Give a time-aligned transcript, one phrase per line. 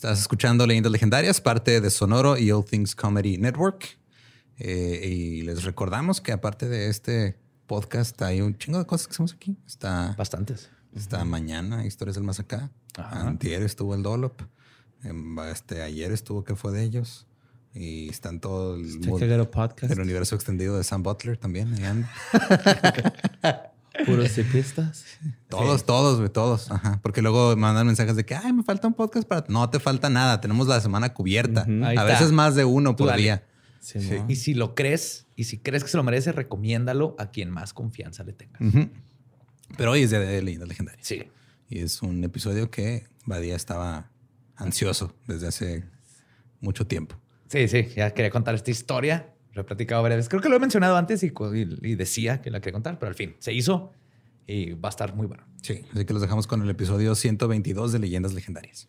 [0.00, 3.98] Estás escuchando Leyendas Legendarias, parte de Sonoro y All Things Comedy Network.
[4.56, 9.12] Eh, y les recordamos que aparte de este podcast hay un chingo de cosas que
[9.12, 9.58] hacemos aquí.
[9.66, 10.70] Está, Bastantes.
[10.94, 12.70] está mañana, Historias del Más Acá.
[12.96, 14.40] Antier estuvo el Dolop.
[15.02, 17.26] Em, Este, ayer estuvo que fue de ellos.
[17.74, 19.00] Y están todo el,
[19.50, 19.92] podcast.
[19.92, 21.76] el universo extendido de Sam Butler también.
[24.06, 25.04] Puros cipistas.
[25.48, 26.70] Todos, todos, güey, todos.
[26.70, 27.00] Ajá.
[27.02, 29.44] Porque luego mandan mensajes de que, ay, me falta un podcast para.
[29.48, 30.40] No te falta nada.
[30.40, 31.62] Tenemos la semana cubierta.
[31.62, 32.04] A está.
[32.04, 33.22] veces más de uno Tú por dale.
[33.22, 33.44] día.
[34.28, 37.72] Y si lo crees, y si crees que se lo merece, recomiéndalo a quien más
[37.72, 38.60] confianza le tengas.
[39.76, 41.06] Pero hoy es día de leyendas legendarias.
[41.06, 41.24] Sí.
[41.68, 44.10] Y es un episodio que Badía estaba
[44.56, 45.84] ansioso desde hace
[46.60, 47.16] mucho tiempo.
[47.48, 49.34] Sí, sí, ya quería contar esta historia.
[49.52, 50.28] Lo he platicado veces.
[50.28, 51.32] Creo que lo he mencionado antes y-
[51.82, 53.92] y decía que la quería contar, pero al fin se hizo
[54.46, 55.44] y va a estar muy bueno.
[55.62, 55.84] Sí.
[55.92, 58.88] Así que los dejamos con el episodio 122 de Leyendas Legendarias.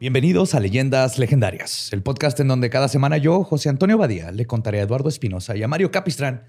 [0.00, 4.46] Bienvenidos a Leyendas Legendarias, el podcast en donde cada semana yo, José Antonio Badía, le
[4.46, 6.46] contaré a Eduardo Espinosa y a Mario Capistrán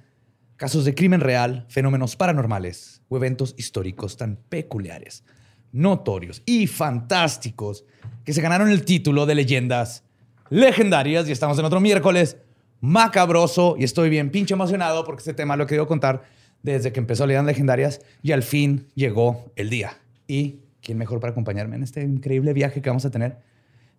[0.55, 5.25] casos de crimen real, fenómenos paranormales o eventos históricos tan peculiares,
[5.73, 7.83] notorios y fantásticos
[8.23, 10.05] que se ganaron el título de Leyendas
[10.49, 12.37] Legendarias y estamos en otro miércoles
[12.79, 16.23] macabroso y estoy bien pinche emocionado porque este tema lo he querido contar
[16.63, 19.97] desde que empezó Leyendas Legendarias y al fin llegó el día.
[20.25, 23.39] Y quién mejor para acompañarme en este increíble viaje que vamos a tener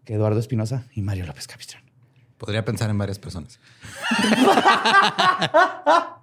[0.04, 1.82] que Eduardo Espinosa y Mario López Capistrán.
[2.38, 3.60] Podría pensar en varias personas.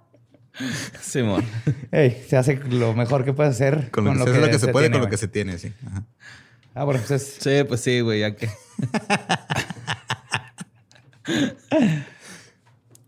[1.00, 1.44] Simón.
[1.90, 3.90] Hey, se hace lo mejor que puedes hacer.
[3.90, 5.58] Con lo, que, se, hace lo que se puede, tiene, con lo que se tiene,
[5.58, 5.72] sí.
[5.86, 6.04] Ajá.
[6.74, 8.48] Ah, bueno, pues es- Sí, pues sí, güey, ya que.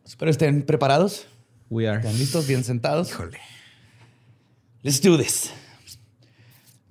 [0.06, 1.26] espero estén preparados.
[1.68, 1.98] We are.
[1.98, 2.46] ¿Están listos?
[2.46, 3.10] ¿Bien sentados?
[3.10, 3.38] Híjole.
[4.82, 5.52] Let's do this.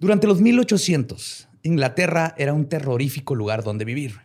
[0.02, 4.22] Durante los 1800, Inglaterra era un terrorífico lugar donde vivir.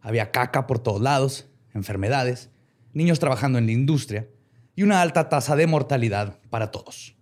[0.00, 2.48] Había caca por todos lados, enfermedades,
[2.94, 4.26] niños trabajando en la industria
[4.74, 7.16] y una alta tasa de mortalidad para todos.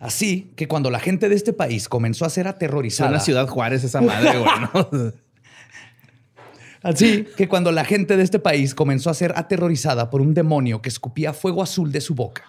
[0.00, 3.10] Así que cuando la gente de este país comenzó a ser aterrorizada...
[3.10, 5.12] Suena Ciudad Juárez esa madre, güey, ¿no?
[6.82, 10.82] Así que cuando la gente de este país comenzó a ser aterrorizada por un demonio
[10.82, 12.42] que escupía fuego azul de su boca,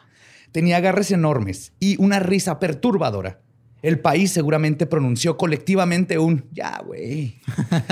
[0.52, 3.42] tenía garras enormes y una risa perturbadora,
[3.82, 7.36] el país seguramente pronunció colectivamente un ya, güey.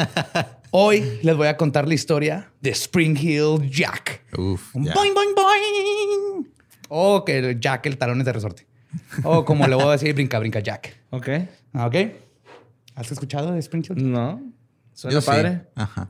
[0.71, 4.23] Hoy les voy a contar la historia de Spring Hill Jack.
[4.37, 6.51] Uf, Un boing, boing, boing.
[6.89, 8.67] O que el Jack, el talón es de resorte.
[9.23, 10.97] O como le voy a decir, brinca, brinca Jack.
[11.11, 11.29] ok.
[11.73, 11.95] Ah, ¿Ok?
[12.95, 14.11] ¿Has escuchado de Spring Hill?
[14.11, 14.41] No.
[14.93, 15.27] Suena Yo sí.
[15.27, 15.61] padre.
[15.75, 16.09] Ajá.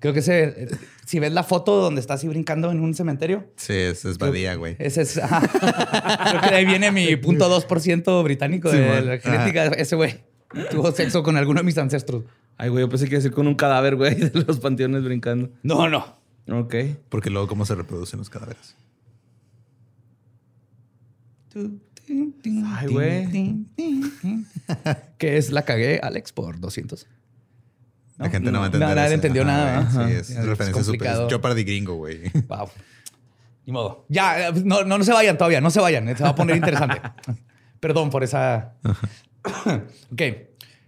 [0.00, 0.68] Creo que ese,
[1.10, 4.54] si ves la foto donde está así brincando en un cementerio, Sí, es, es Badía,
[4.54, 4.76] güey.
[4.78, 5.14] ese es.
[6.30, 9.64] Creo que de ahí viene mi punto 2% británico de la genética.
[9.66, 10.20] Ese güey
[10.70, 12.22] tuvo sexo con alguno de mis ancestros.
[12.56, 15.02] Ay, güey, yo pensé que iba a decir con un cadáver, güey, de los panteones
[15.02, 15.50] brincando.
[15.64, 16.16] No, no.
[16.48, 16.76] Ok.
[17.08, 18.76] Porque luego, ¿cómo se reproducen los cadáveres?
[21.56, 23.66] Ay, güey.
[25.18, 27.04] Que es la cagué, Alex, por 200.
[28.20, 28.88] La gente no, va a entender.
[28.88, 29.14] nadie eso.
[29.14, 29.78] entendió Ajá, nada.
[29.78, 30.08] Ajá.
[30.08, 31.28] Sí, es Es referencia súper.
[31.28, 32.30] Jeopardy gringo, güey.
[32.48, 32.68] Wow.
[33.64, 34.04] Ni modo.
[34.08, 36.06] Ya, eh, no, no, no se vayan todavía, no se vayan.
[36.14, 37.00] Se va a poner interesante.
[37.80, 38.74] Perdón por esa.
[40.12, 40.22] ok.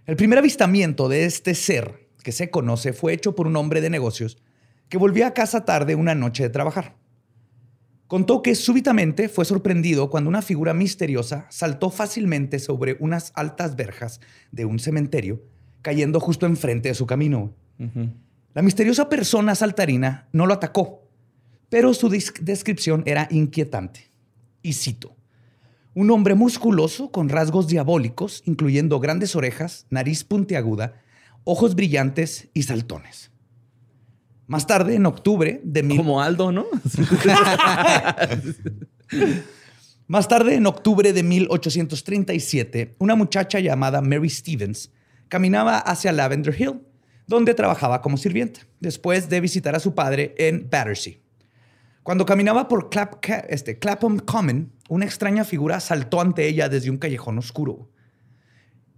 [0.05, 3.89] El primer avistamiento de este ser que se conoce fue hecho por un hombre de
[3.89, 4.37] negocios
[4.89, 6.95] que volvía a casa tarde una noche de trabajar.
[8.05, 14.19] Contó que súbitamente fue sorprendido cuando una figura misteriosa saltó fácilmente sobre unas altas verjas
[14.51, 15.41] de un cementerio,
[15.83, 17.53] cayendo justo enfrente de su camino.
[18.55, 21.07] La misteriosa persona saltarina no lo atacó,
[21.69, 24.09] pero su descripción era inquietante.
[24.63, 25.15] Y cito,
[25.95, 30.95] Un hombre musculoso con rasgos diabólicos, incluyendo grandes orejas, nariz puntiaguda,
[31.43, 33.29] ojos brillantes y saltones.
[34.47, 36.65] Más tarde, en octubre de mil- Como Aldo, ¿no?
[40.07, 44.91] Más tarde, en octubre de 1837, una muchacha llamada Mary Stevens
[45.33, 46.83] caminaba hacia Lavender Hill,
[47.25, 51.15] donde trabajaba como sirvienta, después de visitar a su padre en Battersea.
[52.03, 52.91] Cuando caminaba por
[53.47, 57.89] este, Clapham Common, una extraña figura saltó ante ella desde un callejón oscuro.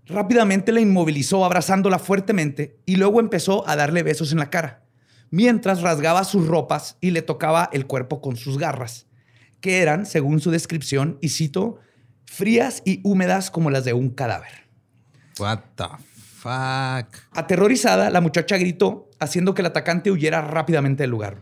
[0.08, 4.84] Rápidamente la inmovilizó abrazándola fuertemente y luego empezó a darle besos en la cara,
[5.30, 9.08] mientras rasgaba sus ropas y le tocaba el cuerpo con sus garras,
[9.62, 11.78] que eran, según su descripción, y cito,
[12.26, 14.66] frías y húmedas como las de un cadáver.
[15.40, 16.15] What the
[16.46, 21.38] Aterrorizada, la muchacha gritó, haciendo que el atacante huyera rápidamente del lugar.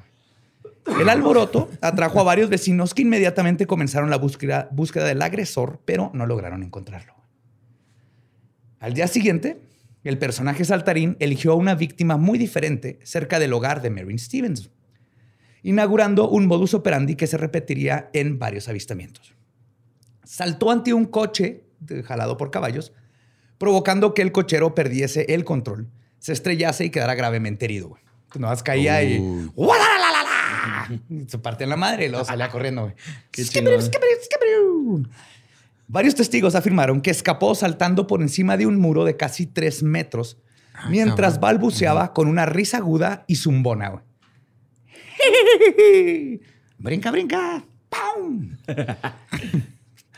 [0.99, 6.11] El alboroto atrajo a varios vecinos que inmediatamente comenzaron la búsqueda, búsqueda del agresor, pero
[6.13, 7.13] no lograron encontrarlo.
[8.79, 9.61] Al día siguiente,
[10.03, 14.69] el personaje saltarín eligió a una víctima muy diferente cerca del hogar de Marin Stevens,
[15.61, 19.33] inaugurando un modus operandi que se repetiría en varios avistamientos.
[20.25, 21.63] Saltó ante un coche
[22.05, 22.91] jalado por caballos,
[23.63, 25.87] provocando que el cochero perdiese el control,
[26.19, 27.87] se estrellase y quedara gravemente herido.
[27.87, 28.01] güey.
[28.35, 29.13] Nada más caía y...
[29.15, 29.49] Y
[31.29, 32.81] Se parte en la madre y luego salía corriendo.
[32.83, 32.95] güey.
[35.87, 40.37] Varios testigos afirmaron que escapó saltando por encima de un muro de casi tres metros
[40.89, 41.41] mientras cabrón.
[41.41, 43.89] balbuceaba con una risa aguda y zumbona.
[43.89, 44.03] güey.
[46.79, 47.63] brinca, brinca.
[47.89, 48.57] ¡Pum!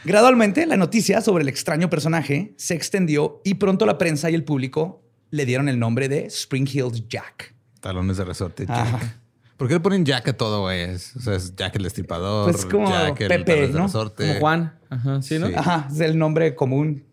[0.05, 4.43] Gradualmente, la noticia sobre el extraño personaje se extendió y pronto la prensa y el
[4.43, 7.55] público le dieron el nombre de Spring Hills Jack.
[7.81, 8.65] Talones de resorte.
[8.69, 8.99] Ajá.
[8.99, 9.19] Jack.
[9.57, 10.81] ¿Por qué le ponen Jack a todo, güey?
[10.81, 12.51] Es- O sea, es Jack el destripador.
[12.51, 13.83] Pues como Jack el Pepe, ¿no?
[13.85, 14.27] resorte.
[14.27, 14.77] Como Juan.
[14.89, 15.47] Ajá, sí, ¿no?
[15.47, 15.53] Sí.
[15.55, 17.03] Ajá, es el nombre común,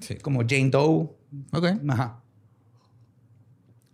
[0.00, 0.16] Sí.
[0.16, 1.10] como Jane Doe.
[1.52, 1.66] Ok.
[1.88, 2.20] Ajá.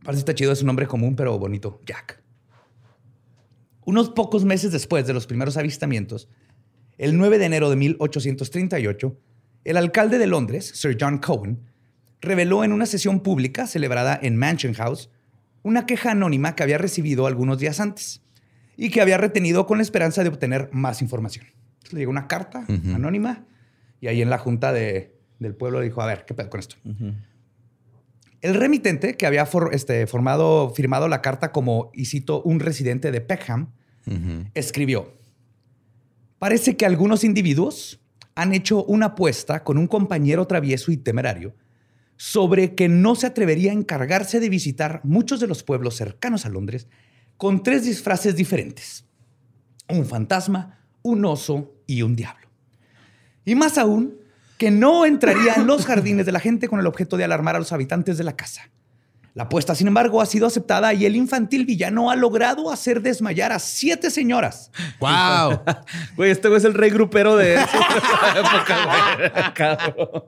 [0.05, 1.81] Parece que está chido, es un nombre común, pero bonito.
[1.85, 2.23] Jack.
[3.85, 6.29] Unos pocos meses después de los primeros avistamientos,
[7.01, 9.17] el 9 de enero de 1838,
[9.65, 11.61] el alcalde de Londres, Sir John Cohen,
[12.21, 15.09] reveló en una sesión pública celebrada en Mansion House
[15.63, 18.23] una queja anónima que había recibido algunos días antes
[18.77, 21.47] y que había retenido con la esperanza de obtener más información.
[21.75, 22.65] Entonces, le llegó una carta
[22.95, 23.45] anónima
[24.01, 26.77] y ahí en la junta de- del pueblo dijo, a ver, ¿qué pedo con esto?
[28.43, 33.11] El remitente, que había for- este, formado, firmado la carta como, y cito, un residente
[33.11, 33.69] de Peckham,
[34.55, 35.13] escribió,
[36.41, 38.01] parece que algunos individuos
[38.35, 41.55] han hecho una apuesta con un compañero travieso y temerario
[42.17, 46.49] sobre que no se atrevería a encargarse de visitar muchos de los pueblos cercanos a
[46.49, 46.89] Londres
[47.37, 49.05] con tres disfraces diferentes.
[49.89, 52.49] Un fantasma, un oso y un diablo.
[53.45, 54.19] Y más aún,
[54.57, 57.59] que no entraría en los jardines de la gente con el objeto de alarmar a
[57.59, 58.71] los habitantes de la casa.
[59.35, 63.53] La apuesta, sin embargo, ha sido aceptada y el infantil villano ha logrado hacer desmayar
[63.53, 64.71] a siete señoras.
[64.99, 65.61] ¡Wow!
[66.17, 67.55] Güey, este güey es el rey grupero de
[68.37, 69.53] época.
[69.55, 70.25] Cabrón.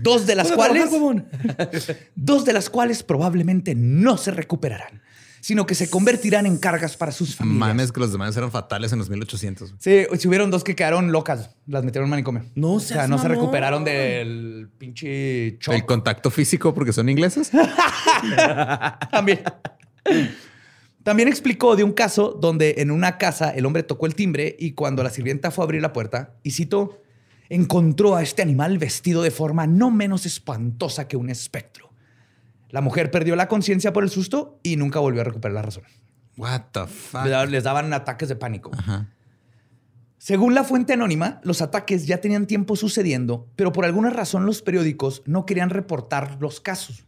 [0.00, 1.26] Dos de las cuales, trabajar,
[2.14, 5.02] dos de las cuales probablemente no se recuperarán,
[5.46, 7.68] sino que se convertirán en cargas para sus familias.
[7.68, 9.74] Mames que los demás eran fatales en los 1800.
[9.78, 12.42] Sí, si hubieron dos que quedaron locas, las metieron en manicomio.
[12.56, 15.72] No o sea, no se recuperaron del pinche shock.
[15.72, 17.52] ¿El contacto físico porque son ingleses?
[19.12, 19.44] También.
[21.04, 24.72] También explicó de un caso donde en una casa el hombre tocó el timbre y
[24.72, 27.02] cuando la sirvienta fue a abrir la puerta, y cito,
[27.48, 31.85] encontró a este animal vestido de forma no menos espantosa que un espectro.
[32.70, 35.84] La mujer perdió la conciencia por el susto y nunca volvió a recuperar la razón.
[36.36, 37.24] What the fuck?
[37.48, 38.70] Les daban- ataques de pánico.
[38.76, 39.08] Ajá.
[40.18, 44.62] Según la fuente anónima, los ataques ya tenían tiempo sucediendo, pero por alguna razón los
[44.62, 47.04] periódicos no querían reportar los casos.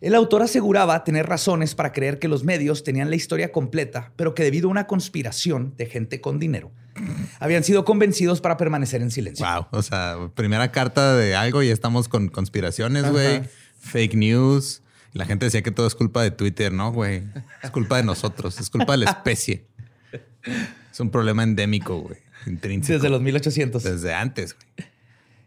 [0.00, 4.34] El autor aseguraba tener razones para creer que los medios tenían la historia completa, pero
[4.34, 6.70] que debido a una conspiración de gente con dinero,
[7.38, 9.44] habían sido convencidos para permanecer en silencio.
[9.44, 9.66] Wow.
[9.72, 13.42] O sea, primera carta de algo y estamos con conspiraciones, güey.
[13.80, 14.82] Fake news.
[15.12, 17.24] Y la gente decía que todo es culpa de Twitter, ¿no, güey?
[17.62, 18.60] Es culpa de nosotros.
[18.60, 19.66] Es culpa de la especie.
[20.92, 22.18] Es un problema endémico, güey.
[22.46, 22.94] Intrínseco.
[22.94, 23.82] Desde los 1800.
[23.82, 24.88] Desde antes, güey.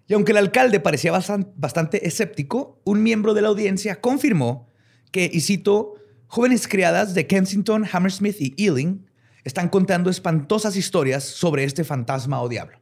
[0.07, 4.69] Y aunque el alcalde parecía bastan- bastante escéptico, un miembro de la audiencia confirmó
[5.11, 5.95] que, y cito,
[6.27, 9.05] jóvenes criadas de Kensington, Hammersmith y Ealing
[9.45, 12.79] están contando espantosas historias sobre este fantasma o diablo.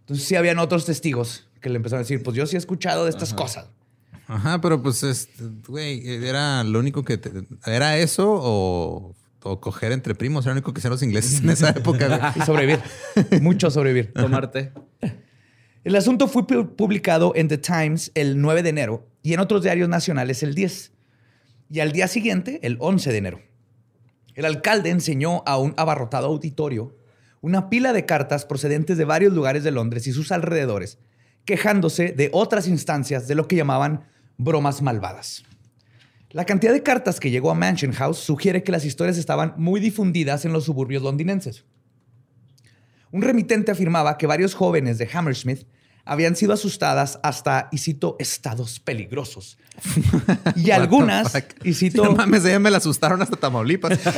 [0.00, 3.04] Entonces sí habían otros testigos que le empezaron a decir, pues yo sí he escuchado
[3.04, 3.68] de estas cosas.
[4.28, 5.28] Ajá, pero pues,
[5.66, 7.18] güey, era lo único que...
[7.18, 7.32] te-
[7.66, 10.44] ¿Era eso o o coger entre primos.
[10.44, 12.08] Era lo único que hacían los ingleses en esa época.
[12.08, 12.20] güey.
[12.36, 12.80] Y sobrevivir.
[13.40, 14.12] Mucho sobrevivir.
[14.14, 14.72] Tomarte.
[15.84, 19.62] El asunto fue pu- publicado en The Times el 9 de enero y en otros
[19.62, 20.92] diarios nacionales el 10.
[21.70, 23.40] Y al día siguiente, el 11 de enero.
[24.34, 26.96] El alcalde enseñó a un abarrotado auditorio
[27.40, 30.98] una pila de cartas procedentes de varios lugares de Londres y sus alrededores,
[31.44, 34.02] quejándose de otras instancias de lo que llamaban
[34.38, 35.44] bromas malvadas.
[36.30, 39.80] La cantidad de cartas que llegó a Mansion House sugiere que las historias estaban muy
[39.80, 41.64] difundidas en los suburbios londinenses.
[43.10, 45.66] Un remitente afirmaba que varios jóvenes de Hammersmith
[46.04, 49.58] habían sido asustadas hasta, y cito, estados peligrosos.
[50.56, 53.98] Y algunas, y cito, No mames, ella me la asustaron hasta Tamaulipas.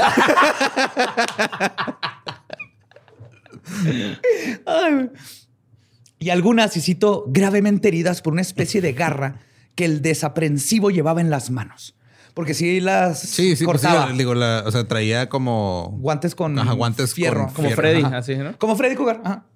[6.23, 9.41] Y algunas, y cito, gravemente heridas por una especie de garra
[9.81, 11.95] que el desaprensivo llevaba en las manos.
[12.35, 14.13] Porque si las Sí, sí, pues sí, cortaba.
[14.13, 17.47] digo, la- o sea, traía como guantes con Ajá, guantes fierro.
[17.47, 17.81] con Como fierro.
[17.83, 18.19] Freddy, Ajá.
[18.19, 18.59] así, ¿no?
[18.59, 19.23] Como Freddy Cougar.
[19.25, 19.47] ajá.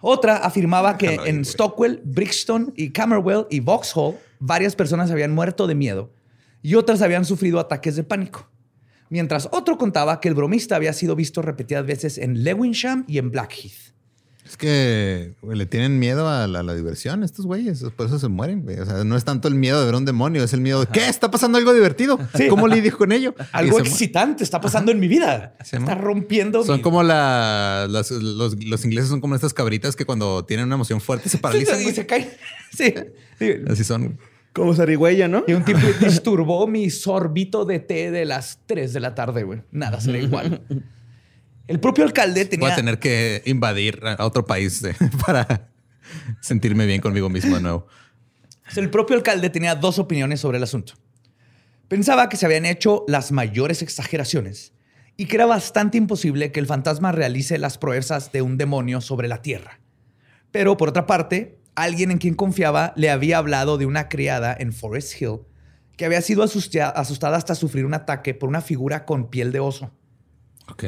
[0.00, 1.44] Otra afirmaba que en güey.
[1.44, 6.12] Stockwell, Brixton y Camberwell y Vauxhall varias personas habían muerto de miedo
[6.62, 8.48] y otras habían sufrido ataques de pánico.
[9.08, 13.30] Mientras otro contaba que el bromista había sido visto repetidas veces en Lewisham y en
[13.32, 13.94] Blackheath.
[14.46, 18.28] Es que güey, le tienen miedo a la, la diversión estos güeyes, por eso se
[18.28, 18.78] mueren, güey.
[18.78, 20.86] O sea, no es tanto el miedo de ver un demonio, es el miedo de
[20.86, 21.08] ¿qué?
[21.08, 22.18] ¿Está pasando algo divertido?
[22.48, 23.34] ¿Cómo lidio con ello?
[23.52, 25.56] Algo excitante está pasando en mi vida.
[25.64, 26.64] Se está rompiendo.
[26.64, 30.66] Son mi- como la, las- los, los ingleses son como estas cabritas que cuando tienen
[30.66, 31.80] una emoción fuerte se Sí, paralizan.
[31.82, 32.28] y se caen.
[32.72, 32.94] Sí.
[33.38, 33.52] Sí.
[33.68, 34.18] Así son.
[34.52, 35.44] Como zarigüeya, ¿no?
[35.46, 39.62] Y un tipo disturbó mi sorbito de té de las 3 de la tarde, güey.
[39.70, 40.62] Nada será igual.
[41.68, 42.72] El propio alcalde Voy tenía...
[42.72, 44.94] a tener que invadir a otro país eh,
[45.26, 45.70] para
[46.40, 47.86] sentirme bien conmigo mismo de nuevo.
[48.74, 50.94] El propio alcalde tenía dos opiniones sobre el asunto.
[51.88, 54.72] Pensaba que se habían hecho las mayores exageraciones
[55.16, 59.28] y que era bastante imposible que el fantasma realice las proezas de un demonio sobre
[59.28, 59.80] la tierra.
[60.50, 64.72] Pero por otra parte, alguien en quien confiaba le había hablado de una criada en
[64.72, 65.38] Forest Hill
[65.96, 69.90] que había sido asustada hasta sufrir un ataque por una figura con piel de oso.
[70.68, 70.84] Ok.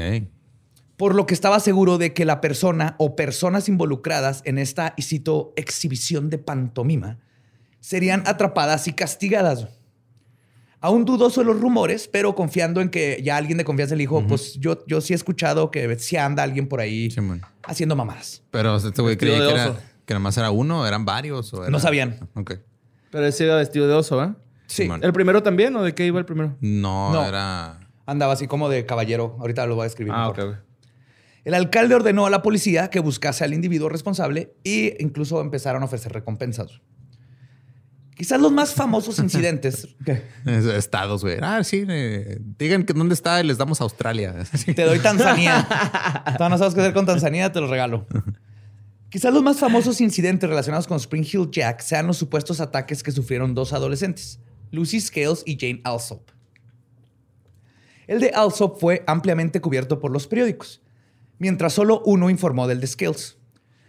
[0.98, 5.02] Por lo que estaba seguro de que la persona o personas involucradas en esta, y
[5.02, 7.18] cito, exhibición de pantomima,
[7.80, 9.68] serían atrapadas y castigadas.
[10.80, 14.24] Aún dudoso de los rumores, pero confiando en que ya alguien de confianza le dijo,
[14.26, 17.08] pues yo, yo sí he escuchado que sí anda alguien por ahí
[17.64, 18.42] haciendo mamadas.
[18.50, 19.74] Pero este güey creía que era,
[20.04, 21.52] que nada más era uno, eran varios.
[21.54, 22.28] O era- No sabían.
[22.34, 22.54] Ok.
[23.10, 24.36] Pero ese iba vestido de oso, ¿ah?
[24.66, 24.88] Sí.
[25.00, 26.56] ¿El primero también o de qué iba el primero?
[26.60, 27.24] No, No.
[27.24, 27.80] era.
[28.06, 29.36] andaba así como de caballero.
[29.40, 30.12] Ahorita lo voy a escribir.
[30.14, 30.40] Ah, mejor.
[30.50, 30.56] ok.
[31.48, 35.86] El alcalde ordenó a la policía que buscase al individuo responsable e incluso empezaron a
[35.86, 36.82] ofrecer recompensas.
[38.14, 39.96] Quizás los más famosos incidentes.
[40.44, 41.38] es- Estados, güey.
[41.40, 41.86] Ah, sí.
[41.88, 44.34] eh, digan que dónde está y les damos a Australia.
[44.76, 45.66] Te doy Tanzania.
[46.36, 48.06] Todavía no sabes qué hacer con Tanzania, te lo regalo.
[49.08, 53.10] Quizás los más famosos incidentes relacionados con Spring Hill Jack sean los supuestos ataques que
[53.10, 54.38] sufrieron dos adolescentes,
[54.70, 56.28] Lucy Scales y Jane Alsop.
[58.06, 60.82] El de Alsop fue ampliamente cubierto por los periódicos,
[61.38, 63.36] mientras solo uno informó del de Scales.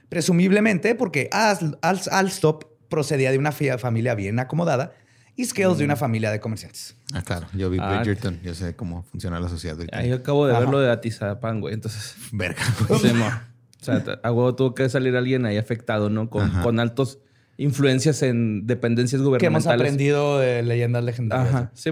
[0.10, 4.94] Presumiblemente porque Al- Al- Alsop procedía de una familia bien acomodada
[5.36, 6.96] y Scales de una familia de comerciantes.
[7.14, 7.48] Ah, claro.
[7.54, 8.40] Yo vi Ah, Bridgerton.
[8.44, 9.78] Yo sé cómo funciona la sociedad.
[9.78, 9.98] ahorita.
[9.98, 10.62] Ahí acabo de Ajá.
[10.62, 11.74] ver lo de Atizapán, güey.
[11.74, 12.62] Entonces, Verga.
[13.02, 13.28] sí, mo.
[13.28, 16.30] O sea, a huevo tuvo que salir alguien ahí afectado, ¿no?
[16.30, 17.20] Con, con altos
[17.58, 19.80] influencias en dependencias Que hemos gubernamentales.
[19.82, 21.48] aprendido de leyendas legendarias.
[21.56, 21.72] Ajá.
[21.76, 21.90] Sí.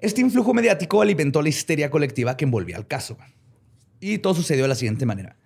[0.00, 3.16] Este influjo mediático alimentó la histeria colectiva que envolvía al caso.
[4.00, 5.36] Y todo sucedió de la siguiente manera.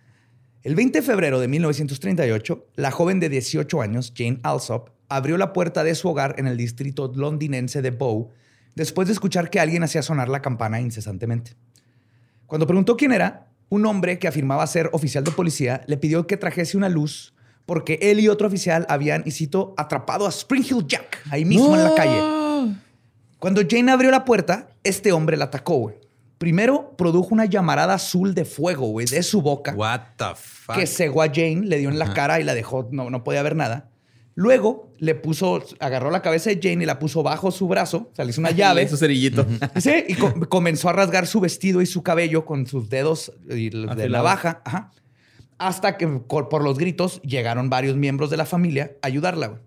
[0.62, 5.52] El 20 de febrero de 1938, la joven de 18 años, Jane Alsop, abrió la
[5.52, 8.30] puerta de su hogar en el distrito londinense de Bow
[8.74, 11.52] después de escuchar que alguien hacía sonar la campana incesantemente.
[12.46, 16.36] Cuando preguntó quién era, un hombre que afirmaba ser oficial de policía le pidió que
[16.36, 17.34] trajese una luz
[17.70, 21.76] porque él y otro oficial habían, y cito, atrapado a Spring Hill Jack ahí mismo
[21.76, 22.74] en la calle.
[23.38, 25.92] Cuando Jane abrió la puerta, este hombre la atacó.
[26.40, 30.74] Primero produjo una llamarada azul de fuego, güey, de su boca, What the fuck?
[30.74, 33.42] que cegó a Jane, le dio en la cara y la dejó, no, no podía
[33.42, 33.90] ver nada.
[34.36, 38.14] Luego le puso, agarró la cabeza de Jane y la puso bajo su brazo, o
[38.16, 38.88] sea, le hizo una llave.
[38.88, 39.46] Su cerillito.
[39.76, 43.68] Sí, y co- comenzó a rasgar su vestido y su cabello con sus dedos y
[43.68, 44.10] de Afilados.
[44.10, 44.62] navaja.
[44.64, 44.92] Ajá.
[45.58, 49.48] Hasta que por los gritos llegaron varios miembros de la familia a ayudarla.
[49.48, 49.60] güey.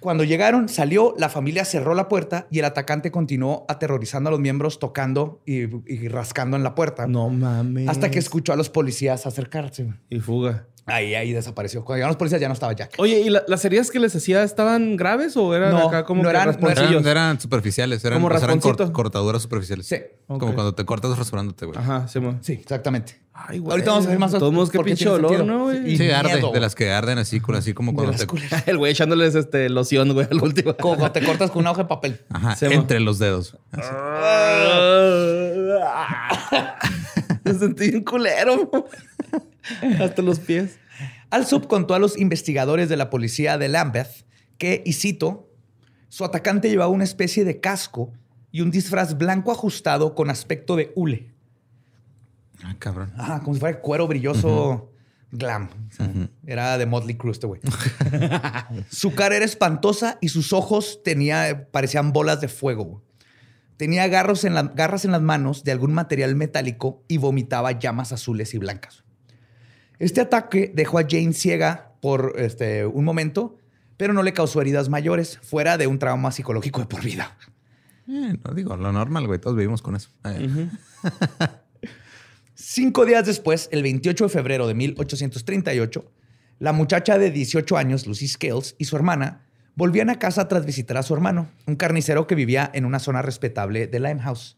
[0.00, 4.40] Cuando llegaron, salió, la familia cerró la puerta y el atacante continuó aterrorizando a los
[4.40, 5.62] miembros, tocando y,
[5.92, 7.06] y rascando en la puerta.
[7.06, 7.88] No mames.
[7.88, 9.94] Hasta que escuchó a los policías acercarse.
[10.10, 10.66] Y fuga.
[10.88, 11.84] Ahí, ahí desapareció.
[11.84, 12.94] Cuando llegaron los policías ya no estaba Jack.
[12.98, 16.22] Oye, ¿y la- las heridas que les hacía estaban graves o eran No, acá como
[16.22, 16.70] no que eran- no?
[16.70, 18.60] Eran, eran superficiales, eran, Como o sea, eran
[18.92, 19.86] cortaduras superficiales.
[19.86, 19.96] Sí.
[20.28, 21.76] Como cuando te cortas rasurándote, güey.
[21.78, 22.20] Ajá, sí.
[22.40, 23.20] Sí, exactamente.
[23.38, 23.72] Ay, güey.
[23.72, 25.44] Ahorita vamos a ver más todos modos, qué pinche olor.
[25.44, 25.92] ¿no, güey?
[25.92, 26.52] Y Sí, arde, miedo.
[26.52, 28.26] de las que arden así, con- así como cuando te...
[28.70, 30.74] El güey echándoles este loción, güey, al último.
[30.80, 32.20] Como cuando te cortas con una hoja de papel.
[32.30, 33.56] Ajá, Sí, entre los dedos.
[37.44, 38.70] Me sentí un culero.
[40.00, 40.78] Hasta los pies.
[41.30, 44.26] Alsop contó a los investigadores de la policía de Lambeth
[44.58, 45.50] que, y cito,
[46.08, 48.12] su atacante llevaba una especie de casco
[48.52, 51.34] y un disfraz blanco ajustado con aspecto de hule.
[52.62, 53.12] Ah, cabrón.
[53.18, 54.92] Ajá, como si fuera cuero brilloso
[55.30, 55.68] glam.
[55.90, 56.10] O sea,
[56.46, 57.60] Era de Motley Crue este güey.
[58.90, 63.02] su cara era espantosa y sus ojos tenía, parecían bolas de fuego.
[63.76, 68.12] Tenía garros en la- garras en las manos de algún material metálico y vomitaba llamas
[68.12, 69.04] azules y blancas.
[69.98, 73.58] Este ataque dejó a Jane ciega por este, un momento,
[73.96, 77.36] pero no le causó heridas mayores, fuera de un trauma psicológico de por vida.
[78.08, 79.40] Eh, no digo, lo normal, güey.
[79.40, 80.10] Todos vivimos con eso.
[80.24, 80.68] Eh,
[82.54, 86.10] Cinco días después, el 28 de febrero de 1838,
[86.58, 90.96] la muchacha de 18 años, Lucy Scales, y su hermana volvían a casa tras visitar
[90.96, 94.56] a su hermano, un carnicero que vivía en una zona respetable de Limehouse.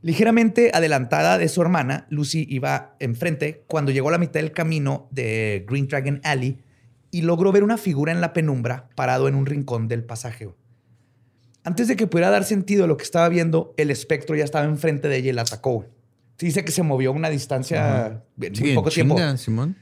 [0.00, 5.08] Ligeramente adelantada de su hermana, Lucy iba enfrente cuando llegó a la mitad del camino
[5.10, 6.58] de Green Dragon Alley
[7.10, 10.48] y logró ver una figura en la penumbra parado en un rincón del pasaje.
[11.64, 14.64] Antes de que pudiera dar sentido a lo que estaba viendo, el espectro ya estaba
[14.66, 15.86] enfrente de ella y la atacó.
[16.36, 19.14] Se dice que se movió a una distancia en Sí, muy tiempo.
[19.36, 19.76] Simón.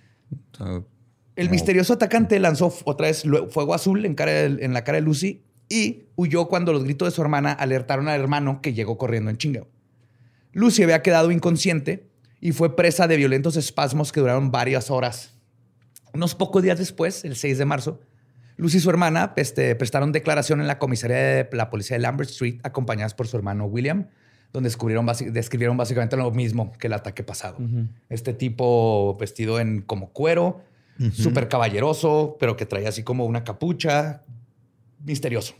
[1.36, 5.02] El misterioso atacante lanzó otra vez fuego azul en, cara de- en la cara de
[5.02, 9.30] Lucy y huyó cuando los gritos de su hermana alertaron al hermano que llegó corriendo
[9.30, 9.64] en chinga.
[10.56, 12.08] Lucy había quedado inconsciente
[12.40, 15.34] y fue presa de violentos espasmos que duraron varias horas.
[16.14, 18.00] Unos pocos días después, el 6 de marzo,
[18.56, 22.30] Lucy y su hermana este, prestaron declaración en la comisaría de la policía de Lambert
[22.30, 24.06] Street, acompañadas por su hermano William,
[24.50, 27.58] donde descubrieron describieron básicamente lo mismo que el ataque pasado.
[28.08, 30.62] Este tipo vestido en como cuero,
[31.12, 34.22] súper caballeroso, pero que traía así como una capucha,
[35.04, 35.54] misterioso.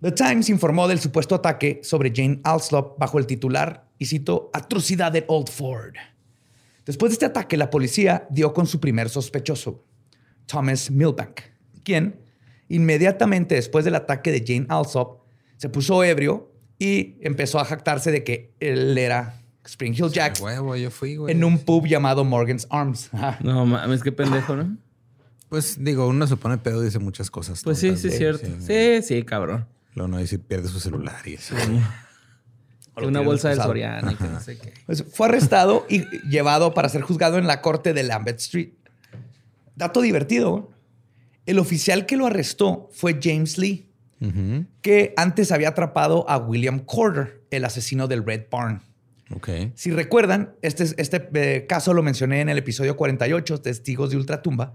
[0.00, 5.14] The Times informó del supuesto ataque sobre Jane Alslop bajo el titular, y cito, atrocidad
[5.16, 5.94] en Old Ford.
[6.86, 9.84] Después de este ataque, la policía dio con su primer sospechoso,
[10.46, 11.40] Thomas Milbank,
[11.82, 12.20] quien
[12.68, 15.22] inmediatamente después del ataque de Jane Alsop
[15.56, 20.76] se puso ebrio y empezó a jactarse de que él era Spring Hill Jack huevo,
[20.76, 21.34] yo fui, güey.
[21.34, 23.10] en un pub llamado Morgan's Arms.
[23.12, 23.38] Ajá.
[23.42, 24.76] No mames, qué pendejo, ¿no?
[25.48, 27.62] Pues digo, uno se pone pedo y dice muchas cosas.
[27.64, 28.46] Pues sí, sí, es cierto.
[28.46, 28.66] Sí.
[28.66, 29.66] Sí, sí, cabrón.
[29.98, 31.56] Luego no dice pierde su celular y eso.
[32.96, 34.72] Que una bolsa del y que no sé qué.
[34.86, 38.70] Pues fue arrestado y llevado para ser juzgado en la corte de Lambeth Street.
[39.74, 40.70] Dato divertido.
[41.46, 43.90] El oficial que lo arrestó fue James Lee,
[44.82, 48.82] que antes había atrapado a William Corder, el asesino del Red Barn.
[49.74, 54.74] Si recuerdan, este, este eh, caso lo mencioné en el episodio 48, Testigos de Ultratumba,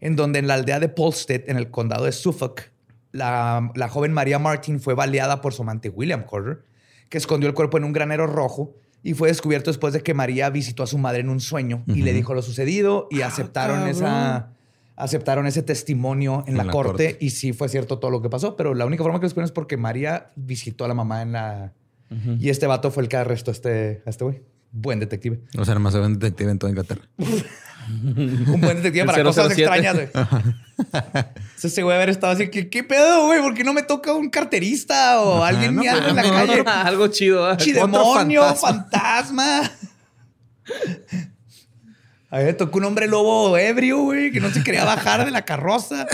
[0.00, 2.72] en donde en la aldea de Polstead, en el condado de Suffolk,
[3.16, 6.64] la, la joven María Martin fue baleada por su amante William Corder,
[7.08, 10.50] que escondió el cuerpo en un granero rojo y fue descubierto después de que María
[10.50, 14.50] visitó a su madre en un sueño y le dijo lo sucedido y aceptaron esa
[14.96, 17.24] aceptaron ese testimonio en, la, la corte, corte.
[17.24, 19.48] y sí fue cierto todo lo que pasó, pero la única forma que lo descubrieron
[19.48, 21.72] es porque María visitó a la mamá en la
[22.38, 24.42] y este vato fue el que arrestó a este a este güey.
[24.72, 25.40] Buen detective.
[25.58, 27.02] O sea, ve un detective en toda Inglaterra.
[28.06, 29.62] Un buen detective para cosas 007.
[29.62, 30.08] extrañas, güey.
[30.76, 33.40] Entonces, ese güey haber estado así, ¿qué, qué pedo, güey?
[33.40, 36.64] ¿Por qué no me toca un carterista o Ajá, alguien no, en la no, calle?
[36.66, 37.46] Algo chido.
[37.46, 37.56] ¿ah?
[37.56, 39.62] Chidemonio, fantasma.
[39.62, 39.72] fantasma.
[42.28, 45.30] A mí me tocó un hombre lobo ebrio, güey, que no se quería bajar de
[45.30, 46.06] la carroza.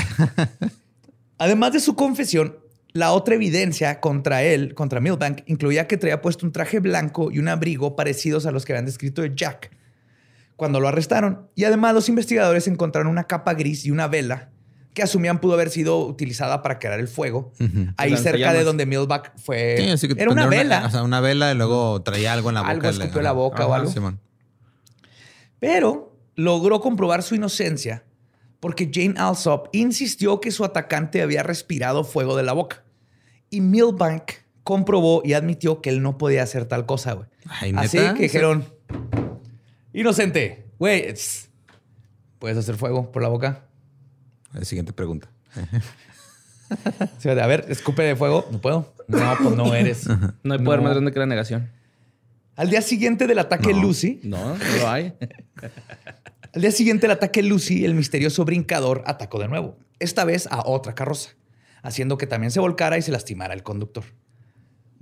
[1.38, 2.58] Además de su confesión,
[2.92, 7.38] la otra evidencia contra él, contra Milbank, incluía que traía puesto un traje blanco y
[7.38, 9.70] un abrigo parecidos a los que habían descrito de Jack
[10.62, 11.48] cuando lo arrestaron.
[11.56, 14.50] Y además los investigadores encontraron una capa gris y una vela
[14.94, 17.52] que asumían pudo haber sido utilizada para crear el fuego.
[17.96, 19.74] Ahí cerca de donde Milbank fue...
[19.76, 20.84] Sí, así que Era una vela.
[20.86, 22.70] o sea, una vela y luego traía algo en la boca.
[22.70, 23.36] Algo escupió Le- la ajá.
[23.38, 23.90] boca o algo.
[23.90, 24.20] Simón.
[25.58, 28.04] Pero logró comprobar su inocencia
[28.60, 32.84] porque Jane Alsop insistió que su atacante había respirado fuego de la boca.
[33.50, 34.30] Y Milbank
[34.62, 37.26] comprobó y admitió que él no podía hacer tal cosa, güey.
[37.48, 38.64] Ay, Así que dijeron,
[39.92, 41.14] inocente, güey,
[42.38, 43.64] ¿puedes hacer fuego por la boca?
[44.52, 45.28] La siguiente pregunta.
[47.18, 48.48] Sí, a ver, escupe de fuego.
[48.50, 48.94] No puedo.
[49.06, 50.06] No, pues no eres.
[50.42, 50.84] No hay poder No.
[50.84, 51.70] más grande que la negación.
[52.56, 53.82] Al día siguiente del ataque No.
[53.82, 55.12] Lucy, No, no lo hay.
[56.54, 60.62] Al día siguiente del ataque Lucy, el misterioso brincador atacó de nuevo, esta vez a
[60.66, 61.30] otra carroza,
[61.82, 64.04] haciendo que también se volcara y se lastimara el conductor.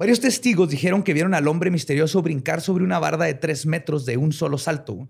[0.01, 4.07] Varios testigos dijeron que vieron al hombre misterioso brincar sobre una barda de tres metros
[4.07, 5.07] de un solo salto,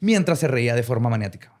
[0.00, 1.52] mientras se reía de forma maniática.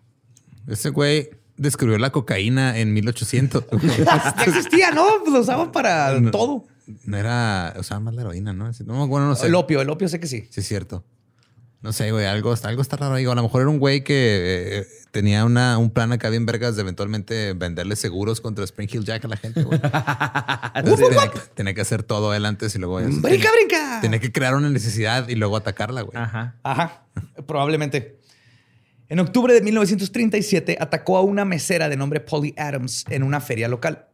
[0.66, 3.66] Ese güey descubrió la cocaína en 1800.
[4.04, 5.06] Ya existía, ¿no?
[5.20, 6.64] Pues lo usaban para todo.
[7.04, 8.68] no era, usaba más la heroína, ¿no?
[8.84, 9.46] No, bueno, no sé.
[9.46, 10.48] El opio, el opio sé que sí.
[10.50, 11.04] Sí, es cierto.
[11.84, 13.26] No sé, güey, algo, algo está raro ahí.
[13.26, 16.46] O a lo mejor era un güey que eh, tenía una, un plan acá bien
[16.46, 19.78] vergas de eventualmente venderle seguros contra Spring Hill Jack a la gente, güey.
[20.74, 23.00] Entonces, tenía, que, tenía que hacer todo él antes y luego...
[23.00, 23.98] ya- ¡Brinca, tenía- brinca!
[24.00, 26.16] Tenía que crear una necesidad y luego atacarla, güey.
[26.16, 26.56] Ajá.
[26.62, 27.04] Ajá,
[27.46, 28.18] probablemente.
[29.10, 33.68] En octubre de 1937 atacó a una mesera de nombre Polly Adams en una feria
[33.68, 34.06] local.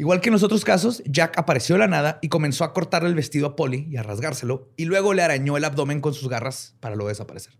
[0.00, 3.10] Igual que en los otros casos, Jack apareció de la nada y comenzó a cortarle
[3.10, 6.26] el vestido a Polly y a rasgárselo, y luego le arañó el abdomen con sus
[6.30, 7.52] garras para luego desaparecer.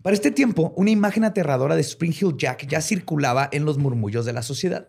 [0.00, 4.24] Para este tiempo, una imagen aterradora de Spring Hill Jack ya circulaba en los murmullos
[4.26, 4.86] de la sociedad.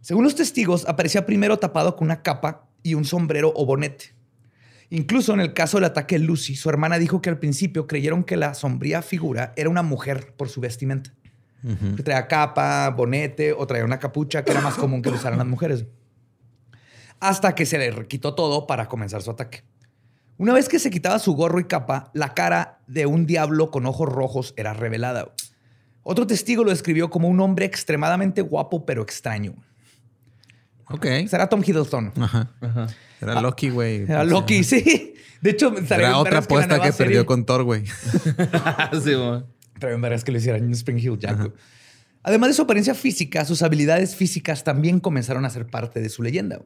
[0.00, 4.14] Según los testigos, aparecía primero tapado con una capa y un sombrero o bonete.
[4.88, 8.24] Incluso en el caso del ataque de Lucy, su hermana dijo que al principio creyeron
[8.24, 11.12] que la sombría figura era una mujer por su vestimenta.
[11.96, 15.38] Que traía capa, bonete o traía una capucha que era más común que lo usaran
[15.38, 15.86] las mujeres.
[17.20, 19.64] Hasta que se le quitó todo para comenzar su ataque.
[20.36, 23.86] Una vez que se quitaba su gorro y capa, la cara de un diablo con
[23.86, 25.32] ojos rojos era revelada.
[26.02, 29.54] Otro testigo lo describió como un hombre extremadamente guapo pero extraño.
[30.90, 31.06] Ok.
[31.28, 32.12] Será Tom Hiddleston.
[32.20, 32.50] Ajá.
[33.20, 34.02] Era Loki, güey.
[34.02, 35.14] Era Loki, sí.
[35.40, 37.84] De hecho, Era otra apuesta que perdió con Thor, güey.
[39.04, 39.44] sí, güey.
[39.78, 41.52] Pero verdad es que lo hicieran en Spring Hill Jack.
[42.22, 46.22] Además de su apariencia física, sus habilidades físicas también comenzaron a ser parte de su
[46.22, 46.60] leyenda.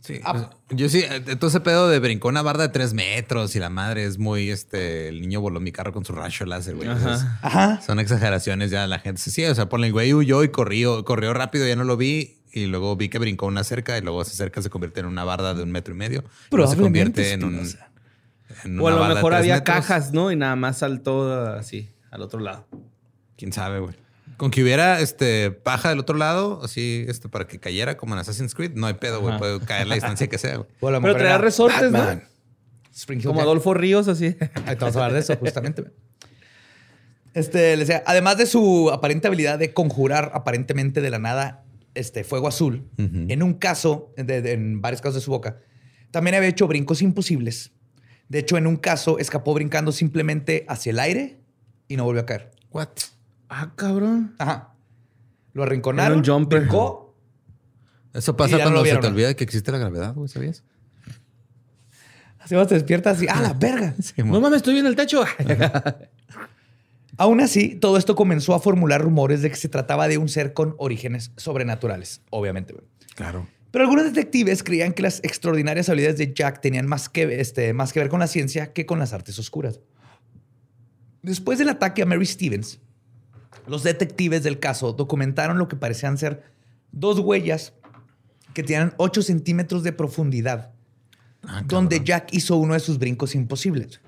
[0.00, 0.20] Sí.
[0.24, 0.32] Ah.
[0.68, 3.58] pues, yo sí, eh, todo ese pedo de brincó una barda de tres metros y
[3.58, 6.88] la madre es muy, este, el niño voló mi carro con su rayo láser, güey.
[6.88, 6.98] Ajá.
[6.98, 7.80] Entonces, Ajá.
[7.80, 9.20] Son exageraciones ya la gente.
[9.20, 12.36] Sí, o sea, ponle el güey huyó y corrió, corrió rápido, ya no lo vi.
[12.52, 15.24] Y luego vi que brincó una cerca y luego esa cerca se convierte en una
[15.24, 16.24] barda de un metro y medio.
[16.50, 17.54] Y luego se convierte en un.
[17.56, 17.90] Espinosa.
[18.64, 19.76] En O a lo mejor había metros.
[19.76, 20.30] cajas, ¿no?
[20.32, 22.66] Y nada más saltó así, al otro lado.
[23.36, 23.94] Quién sabe, güey.
[24.36, 28.20] Con que hubiera este paja del otro lado, así, este, para que cayera como en
[28.20, 29.38] Assassin's Creed, no hay pedo, güey.
[29.38, 30.68] Puede caer la distancia que sea, güey.
[30.80, 31.98] Pero era resortes, ¿no?
[31.98, 32.24] Batman.
[33.22, 33.42] Como Jack.
[33.42, 34.36] Adolfo Ríos, así.
[34.66, 35.82] Ahí vamos a hablar de eso, justamente.
[35.82, 35.94] güey.
[37.34, 41.64] Este, les decía, además de su aparente habilidad de conjurar aparentemente de la nada
[41.94, 45.58] este fuego azul, en un caso, de- de- en varios casos de su boca,
[46.10, 47.72] también había hecho brincos imposibles.
[48.28, 51.40] De hecho, en un caso escapó brincando simplemente hacia el aire
[51.88, 52.50] y no volvió a caer.
[52.70, 52.88] What?
[53.48, 54.34] Ah, cabrón.
[54.38, 54.74] Ajá.
[55.52, 56.60] Lo arrinconaron, Era un jumper.
[56.60, 57.14] brincó.
[58.12, 60.64] Eso pasa no cuando se te olvida que existe la gravedad, güey, ¿sabías?
[62.38, 63.94] Así vas, te despiertas y ¡ah, la verga!
[64.00, 65.24] Sí, No mames, estoy en el techo.
[67.18, 70.52] Aún así, todo esto comenzó a formular rumores de que se trataba de un ser
[70.52, 72.74] con orígenes sobrenaturales, obviamente.
[72.74, 72.84] güey.
[73.14, 73.46] Claro.
[73.76, 77.92] Pero algunos detectives creían que las extraordinarias habilidades de Jack tenían más que, este, más
[77.92, 79.80] que ver con la ciencia que con las artes oscuras.
[81.20, 82.78] Después del ataque a Mary Stevens,
[83.66, 86.42] los detectives del caso documentaron lo que parecían ser
[86.90, 87.74] dos huellas
[88.54, 90.72] que tenían 8 centímetros de profundidad,
[91.42, 92.06] Ah, donde cabrón.
[92.06, 94.00] Jack hizo uno de sus brincos imposibles.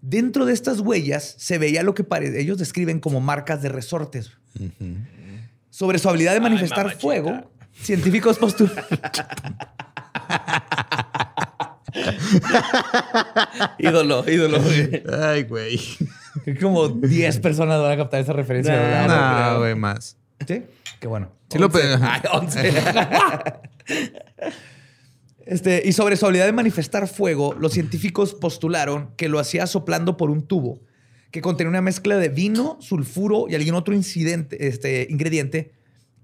[0.00, 4.30] Dentro de estas huellas se veía lo que pare- ellos describen como marcas de resortes.
[5.70, 8.84] Sobre su habilidad de manifestar fuego, científicos postulan.
[13.78, 14.60] ídolo, ídolo.
[14.60, 15.02] güey.
[15.22, 15.80] Ay, güey.
[16.60, 19.06] como 10 personas van a captar esa referencia.
[19.06, 20.16] No, güey, más.
[20.46, 20.62] ¿Sí?
[21.00, 21.30] Qué bueno.
[21.48, 22.72] Sí lo Ay, 11.
[25.44, 30.16] Este, y sobre su habilidad de manifestar fuego, los científicos postularon que lo hacía soplando
[30.16, 30.80] por un tubo
[31.32, 35.72] que contenía una mezcla de vino, sulfuro y algún otro incidente, este, ingrediente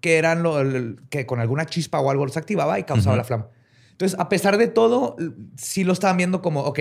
[0.00, 3.24] que eran lo, el- que con alguna chispa o algo los activaba y causaba la
[3.24, 3.48] flama.
[3.92, 5.16] Entonces, a pesar de todo,
[5.56, 6.78] sí lo estaban viendo como, ok,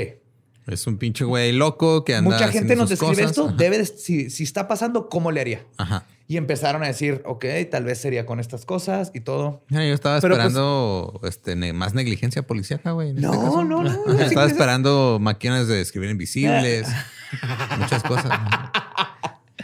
[0.68, 3.30] Es un pinche güey loco que anda mucha gente nos describe cosas.
[3.32, 3.56] esto, Ajá.
[3.58, 5.66] debe de- si, si está pasando, ¿cómo le haría?
[5.78, 6.04] Ajá.
[6.30, 9.64] Y empezaron a decir, ok, tal vez sería con estas cosas y todo.
[9.70, 13.10] Mira, yo estaba Pero, pues- esperando este, ne- más negligencia policíaca, güey.
[13.12, 13.64] este No, caso.
[13.64, 16.88] no, no, no, Estaba esperando máquinas de escribir invisibles.
[17.80, 18.30] muchas cosas.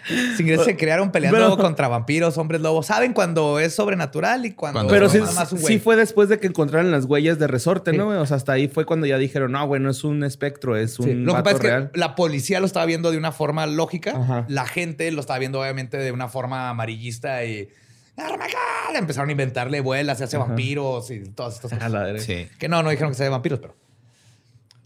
[0.38, 2.88] Sin se crearon peleando Pero- contra vampiros, hombres lobos.
[2.88, 5.74] Saben cuando es sobrenatural y cuando, Pero es sí, nada más un güey.
[5.76, 7.98] sí fue después de que encontraron las huellas de resorte, Sí.
[7.98, 8.08] ¿no?
[8.10, 11.00] O sea, hasta ahí fue cuando ya dijeron, no, güey, no es un espectro, es
[11.00, 11.14] un Sí.
[11.14, 14.12] Lo que pasa es que la policía lo estaba viendo de una forma lógica.
[14.16, 14.46] Ajá.
[14.50, 17.70] La gente lo estaba viendo, obviamente, de una forma amarillista y.
[18.16, 18.96] ¡Armacal!
[18.96, 22.22] Empezaron a inventarle vuelas, se hace vampiros y todas estas A cosas.
[22.24, 22.48] Sí.
[22.60, 23.76] Que no, no dijeron que sea de vampiros, pero.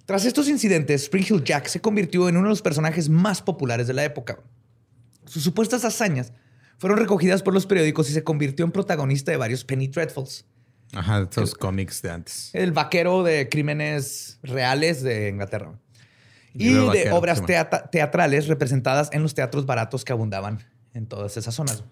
[0.06, 3.88] Tras estos incidentes, Spring Hill Jack se convirtió en uno de los personajes más populares
[3.88, 4.39] de la época.
[5.28, 6.34] Sus supuestas hazañas
[6.78, 10.46] fueron recogidas por los periódicos y se convirtió en protagonista de varios Penny Dreadfuls.
[10.94, 12.50] Ajá, esos cómics de antes.
[12.54, 15.74] El vaquero de crímenes reales de Inglaterra.
[16.54, 17.54] Y de vaquero, obras sí,
[17.92, 20.60] teatrales representadas en los teatros baratos que abundaban
[20.94, 21.84] en todas esas zonas.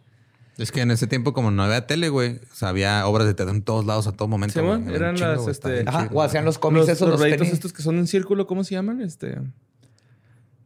[0.58, 3.34] Es que en ese tiempo, como no había tele, güey, o sea, había obras de
[3.34, 4.64] teatro en todos lados a todo momento.
[4.64, 4.96] Güey.
[4.96, 7.84] eran chingo, las, este, Ajá, o hacían los cómics Los, esos, los los, estos que
[7.84, 9.02] son en círculo, ¿cómo se llaman?
[9.02, 9.38] Este...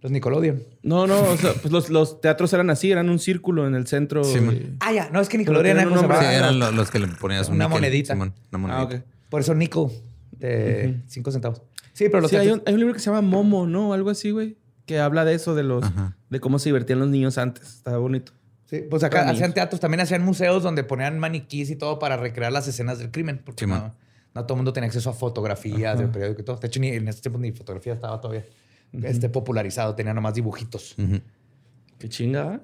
[0.02, 0.64] los Nickelodeon.
[0.84, 3.86] No, no, o sea, pues los, los teatros eran así, eran un círculo en el
[3.88, 4.24] centro.
[4.24, 4.56] Sí, man.
[4.56, 5.10] y- Ah, ya.
[5.12, 6.30] No, es que Nickelodeon tienen era un como se nombre.
[6.30, 8.14] Sí, eran lo- los que le ponías un Una monedita.
[8.14, 9.06] Simón, una Ah, monedita.
[9.30, 9.88] Por eso Nickel
[10.32, 11.62] de 5 centavos.
[11.94, 13.94] Sí, pero los Sí, hay un, hay un libro que se llama Momo, ¿no?
[13.94, 14.58] Algo así, güey.
[14.86, 15.84] Que habla de eso, de los...
[15.84, 16.16] Ajá.
[16.30, 17.68] De cómo se divertían los niños antes.
[17.76, 18.32] Estaba bonito.
[18.66, 19.36] Sí, pues acá niños.
[19.36, 23.10] hacían teatros, también hacían museos donde ponían maniquís y todo para recrear las escenas del
[23.12, 23.94] crimen, porque Sí, no, man.
[24.36, 26.58] no todo el mundo tenía acceso a fotografías del periódico y todo.
[26.58, 28.46] De hecho, ni en ese tiempo ni fotografía estaba todavía
[29.04, 30.95] este, popularizado, tenía nomás dibujitos.
[31.97, 32.62] Qué chinga.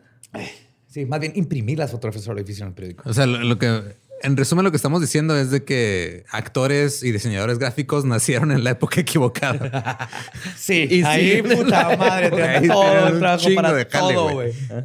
[0.87, 3.09] Sí, más bien imprimir las fotografías sobre edificio en el periódico.
[3.09, 7.03] O sea, lo, lo que, en resumen, lo que estamos diciendo es de que actores
[7.03, 10.09] y diseñadores gráficos nacieron en la época equivocada.
[10.57, 11.55] Sí, Y ahí, sí.
[11.55, 14.53] puta madre, te todo el trabajo para de jale, todo, güey.
[14.69, 14.83] güey.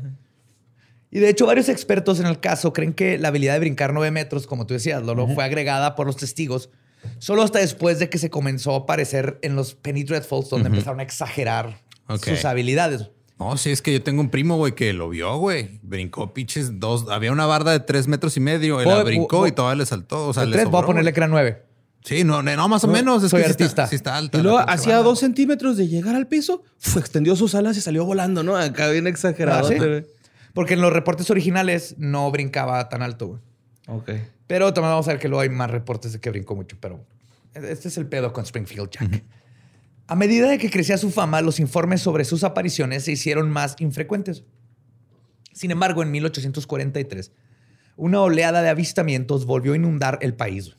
[1.12, 4.11] Y de hecho, varios expertos en el caso creen que la habilidad de brincar nueve
[4.11, 6.70] metros, como tú decías, Lolo, fue agregada por los testigos
[7.19, 11.01] solo hasta después de que se comenzó a aparecer en los Penny Dreadfuls, donde empezaron
[11.01, 11.81] a exagerar
[12.23, 13.11] sus habilidades.
[13.39, 15.81] No, sí, es que yo tengo un primo, güey, que lo vio, güey.
[15.83, 17.07] Brincó pinches dos.
[17.09, 18.83] Había una barda de tres metros y medio.
[18.83, 20.29] Él la brincó y todavía le saltó.
[20.29, 21.63] O sea, le tres, voy a ponerle que era nueve.
[22.05, 23.23] Sí, no, no, más o menos.
[23.23, 23.87] Es soy que sí está- artista.
[23.87, 24.39] Sí está, alta.
[24.39, 28.05] Y luego, hacía dos centímetros de llegar al piso, fue, extendió sus alas y salió
[28.05, 28.57] volando, ¿no?
[28.57, 29.69] Acá bien exagerado.
[29.71, 30.03] Ah.
[30.53, 33.41] Porque en los reportes originales no brincaba tan alto, güey.
[33.87, 34.11] Ok.
[34.51, 37.07] Pero también vamos a ver que luego hay más reportes de que brincó mucho, pero
[37.55, 39.23] este es el pedo con Springfield Jack.
[40.09, 43.77] A medida de que crecía su fama, los informes sobre sus apariciones se hicieron más
[43.79, 44.43] infrecuentes.
[45.53, 47.31] Sin embargo, en 1843,
[47.95, 50.77] una oleada de avistamientos volvió a inundar el país.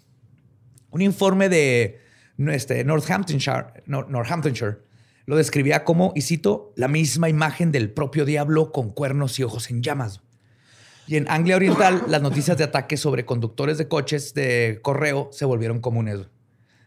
[0.89, 2.01] Un informe de
[2.49, 4.79] este, Northamptonshire, Nor- Northamptonshire
[5.27, 9.71] lo describía como, y cito, la misma imagen del propio diablo con cuernos y ojos
[9.71, 10.19] en llamas.
[11.07, 15.45] Y en Anglia Oriental, las noticias de ataques sobre conductores de coches de correo se
[15.45, 16.19] volvieron comunes.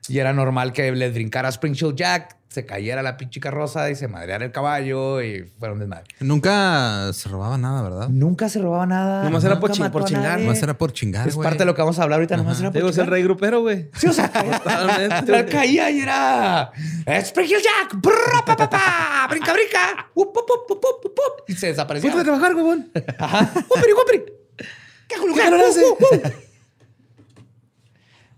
[0.08, 4.06] Y era normal que les brincara Springfield Jack, se cayera la pinche carroza y se
[4.06, 6.04] madreara el caballo y fueron desmadre.
[6.20, 8.08] Nunca se robaba nada, ¿verdad?
[8.10, 9.24] Nunca se robaba nada.
[9.24, 10.38] Nomás era por chi- mató por chingar.
[10.38, 12.36] Nomás era por chingar, Es parte de lo que vamos a hablar ahorita.
[12.36, 13.12] Nomás era por Digo, es el chingar.
[13.14, 13.88] rey grupero, güey.
[13.96, 14.30] Sí, o sea,
[15.26, 16.70] la caía y era
[17.06, 21.54] Springfield Jack, brr, pa, pa, pa, brinca, brinca, up, up, up, up, up, up, y
[21.54, 22.10] se desaparecía.
[22.10, 22.90] Ponte a trabajar, huevón.
[23.18, 23.50] Ajá.
[23.68, 24.24] ¡Guapri, guapri!
[25.08, 25.44] ¿Qué hago, lugar?
[25.50, 25.80] calor hace?
[25.80, 26.30] Uh, uh, uh.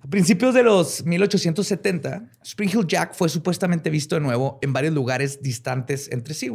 [0.07, 4.95] A principios de los 1870, Spring Hill Jack fue supuestamente visto de nuevo en varios
[4.95, 6.49] lugares distantes entre sí.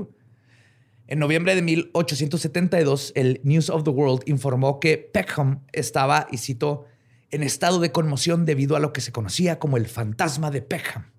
[1.07, 6.85] En noviembre de 1872, el News of the World informó que Peckham estaba, y cito,
[7.29, 11.11] en estado de conmoción debido a lo que se conocía como el fantasma de Peckham,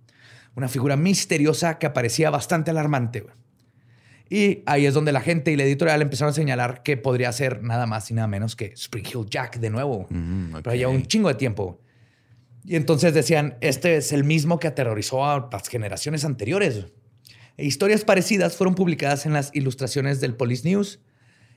[0.56, 3.26] una figura misteriosa que aparecía bastante alarmante.
[4.30, 7.62] Y ahí es donde la gente y la editorial empezaron a señalar que podría ser
[7.62, 10.06] nada más y nada menos que Spring Hill Jack de nuevo.
[10.08, 11.81] Mm, Pero ya un chingo de tiempo.
[12.64, 16.86] Y entonces decían, este es el mismo que aterrorizó a las generaciones anteriores.
[17.56, 21.00] E historias parecidas fueron publicadas en las ilustraciones del Police News.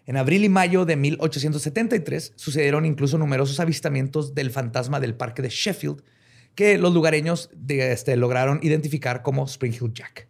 [0.07, 5.49] En abril y mayo de 1873 sucedieron incluso numerosos avistamientos del fantasma del parque de
[5.49, 6.03] Sheffield
[6.55, 10.27] que los lugareños de este, lograron identificar como Spring Hill Jack.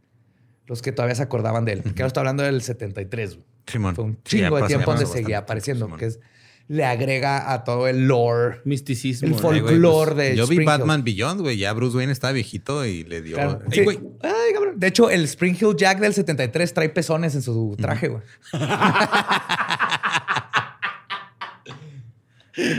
[0.65, 1.81] Los que todavía se acordaban de él.
[1.83, 3.35] Porque ahora estoy hablando del 73.
[3.35, 3.45] güey.
[3.67, 3.95] Simón.
[3.95, 6.19] Fue un Sí, chingo de tiempo donde seguía apareciendo, tiempo, que es,
[6.67, 8.61] le agrega a todo el lore.
[8.65, 9.27] Misticismo.
[9.27, 10.63] El folclore pues, de Yo vi.
[10.63, 11.57] Batman Beyond, güey.
[11.57, 13.35] Ya Bruce Wayne estaba viejito y le dio.
[13.35, 13.61] Claro.
[13.71, 13.81] Sí.
[14.21, 14.79] Ay, cabrón.
[14.79, 18.23] De hecho, el Spring Hill Jack del 73 trae pezones en su traje, güey.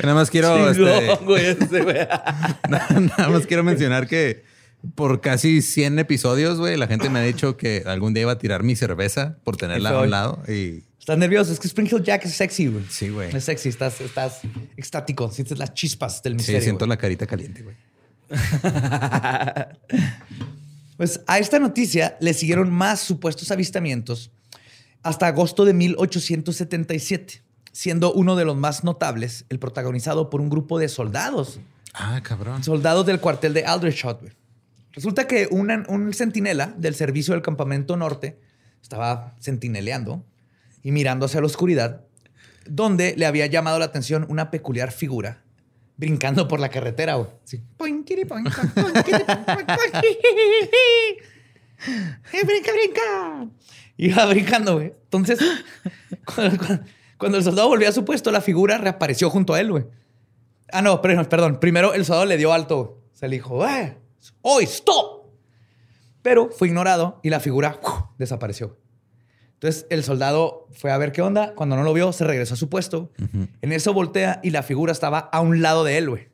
[0.02, 0.70] Nada más quiero.
[0.70, 1.84] este,
[2.68, 4.42] nada más quiero mencionar que
[4.94, 8.38] por casi 100 episodios, güey, la gente me ha dicho que algún día iba a
[8.38, 10.42] tirar mi cerveza por tenerla a un lado.
[10.48, 11.52] Y Estás nervioso.
[11.52, 12.84] Es que Spring Hill Jack es sexy, güey.
[12.90, 13.32] Sí, güey.
[13.32, 13.68] Es sexy.
[13.68, 14.40] Estás, estás
[14.76, 15.30] extático.
[15.30, 16.60] Sientes las chispas del sí, misterio.
[16.62, 16.88] siento güey.
[16.88, 17.76] la carita caliente, güey.
[20.96, 24.30] Pues a esta noticia le siguieron más supuestos avistamientos
[25.02, 30.78] hasta agosto de 1877, siendo uno de los más notables el protagonizado por un grupo
[30.78, 31.60] de soldados,
[31.92, 32.64] Ah, cabrón.
[32.64, 34.22] soldados del cuartel de Aldershot.
[34.22, 34.32] güey.
[34.92, 38.38] Resulta que una- un centinela del servicio del campamento norte
[38.82, 40.24] estaba centineleando
[40.86, 42.02] y mirando hacia la oscuridad,
[42.64, 45.42] donde le había llamado la atención una peculiar figura
[45.96, 47.16] brincando por la carretera.
[47.16, 47.28] güey.
[52.32, 53.50] ¡Eh, brinca, brinca!
[53.96, 54.92] Iba brincando, güey.
[55.04, 55.38] Entonces,
[56.24, 56.84] cuando, cuando-
[57.18, 59.86] cuando el soldado volvió a su puesto, la figura reapareció junto a él, güey.
[60.70, 61.58] Ah, no, perdón, perdón.
[61.60, 62.76] Primero el soldado le dio alto.
[62.84, 63.00] güey.
[63.12, 63.96] Se le dijo, ¡eh!
[64.42, 65.24] ¡Oh, stop!
[66.22, 67.80] Pero fue ignorado y la figura
[68.18, 68.78] desapareció.
[69.56, 71.54] Entonces el soldado fue a ver qué onda.
[71.54, 73.10] Cuando no lo vio, se regresó a su puesto.
[73.62, 76.28] En eso voltea y la figura estaba a un lado de él, güey.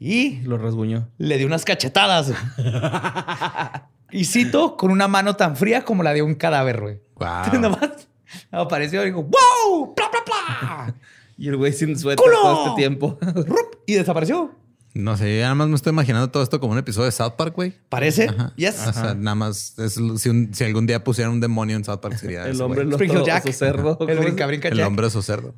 [0.00, 1.08] Y Lo rasguñó.
[1.18, 2.32] le dio unas cachetadas.
[4.10, 7.00] y cito con una mano tan fría como la de un cadáver, güey.
[7.16, 7.60] Wow.
[7.60, 8.08] Nada más
[8.50, 9.94] apareció y dijo, ¡Wow!
[9.94, 10.94] ¡Pla, pla, pla!
[11.38, 12.36] Y el güey sin suéter ¡Culo!
[12.42, 13.18] todo este tiempo.
[13.86, 14.54] Y desapareció.
[14.92, 17.34] No sé, yo nada más me estoy imaginando todo esto como un episodio de South
[17.36, 17.74] Park, güey.
[17.88, 18.24] Parece.
[18.28, 18.52] Ajá.
[18.56, 18.86] Yes.
[18.88, 22.00] O sea, nada más, es- si, un- si algún día pusieran un demonio en South
[22.00, 22.84] Park sería el ese, hombre
[23.24, 23.48] Jack.
[23.52, 23.96] cerdo.
[24.08, 24.86] El brinca, brinca El Jack.
[24.88, 25.54] hombre oso cerdo.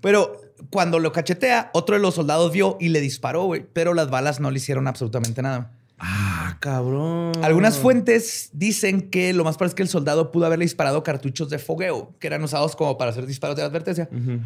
[0.00, 3.64] Pero cuando lo cachetea, otro de los soldados vio y le disparó, güey.
[3.72, 5.72] Pero las balas no le hicieron absolutamente nada.
[5.98, 7.32] Ah, cabrón.
[7.42, 11.50] Algunas fuentes dicen que lo más probable es que el soldado pudo haberle disparado cartuchos
[11.50, 14.08] de fogueo, que eran usados como para hacer disparos de advertencia.
[14.10, 14.40] Ujú.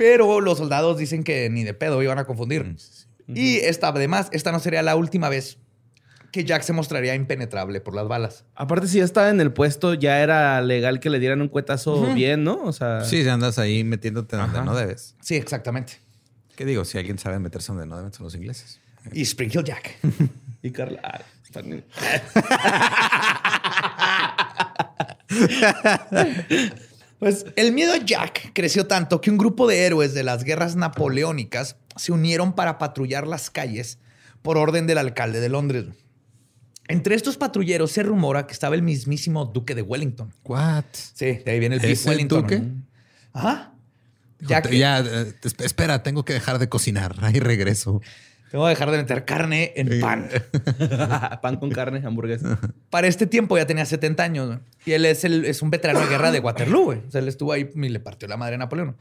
[0.00, 2.64] Pero los soldados dicen que ni de pedo iban a confundir.
[2.64, 2.76] Mm,
[3.36, 5.58] Y esta, además, esta no sería la última vez
[6.32, 8.46] que Jack se mostraría impenetrable por las balas.
[8.54, 12.14] Aparte, si ya estaba en el puesto, ya era legal que le dieran un cuetazo
[12.14, 12.62] bien, ¿no?
[12.64, 14.64] O sea, Sí, si andas ahí metiéndote donde Ajá.
[14.64, 15.16] no debes.
[15.20, 15.98] Sí, exactamente.
[16.56, 16.86] ¿Qué digo?
[16.86, 18.80] Si alguien sabe meterse donde no deben, son los ingleses.
[19.12, 19.98] Y Spring Hill Jack.
[20.62, 21.22] Y Carla.
[27.20, 30.74] Pues el miedo a Jack creció tanto que un grupo de héroes de las guerras
[30.74, 33.98] napoleónicas se unieron para patrullar las calles
[34.42, 35.84] por orden del alcalde de Londres.
[36.88, 40.32] Entre estos patrulleros se rumora que estaba el mismísimo duque de Wellington.
[40.44, 40.84] What?
[40.92, 42.40] Sí, de ahí viene el ¿Ese Wellington.
[42.42, 42.62] duque?
[43.32, 43.74] Ajá.
[44.40, 47.14] Dijo, Jack, ya, eh, esp- espera, tengo que dejar de cocinar.
[47.22, 48.00] Ahí regreso.
[48.50, 50.28] Tengo que dejar de meter carne en pan.
[51.42, 52.58] Pan con carne, hamburguesa.
[52.90, 56.06] Para este tiempo ya tenía 70 años y él es, el- es un veterano de
[56.06, 56.84] guerra de Waterloo.
[56.84, 56.98] güey.
[57.06, 58.96] O sea, él estuvo ahí y le partió la madre a Napoleón.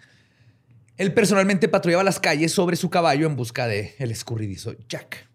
[0.97, 5.27] Él personalmente patrullaba las calles sobre su caballo en busca de el escurridizo Jack.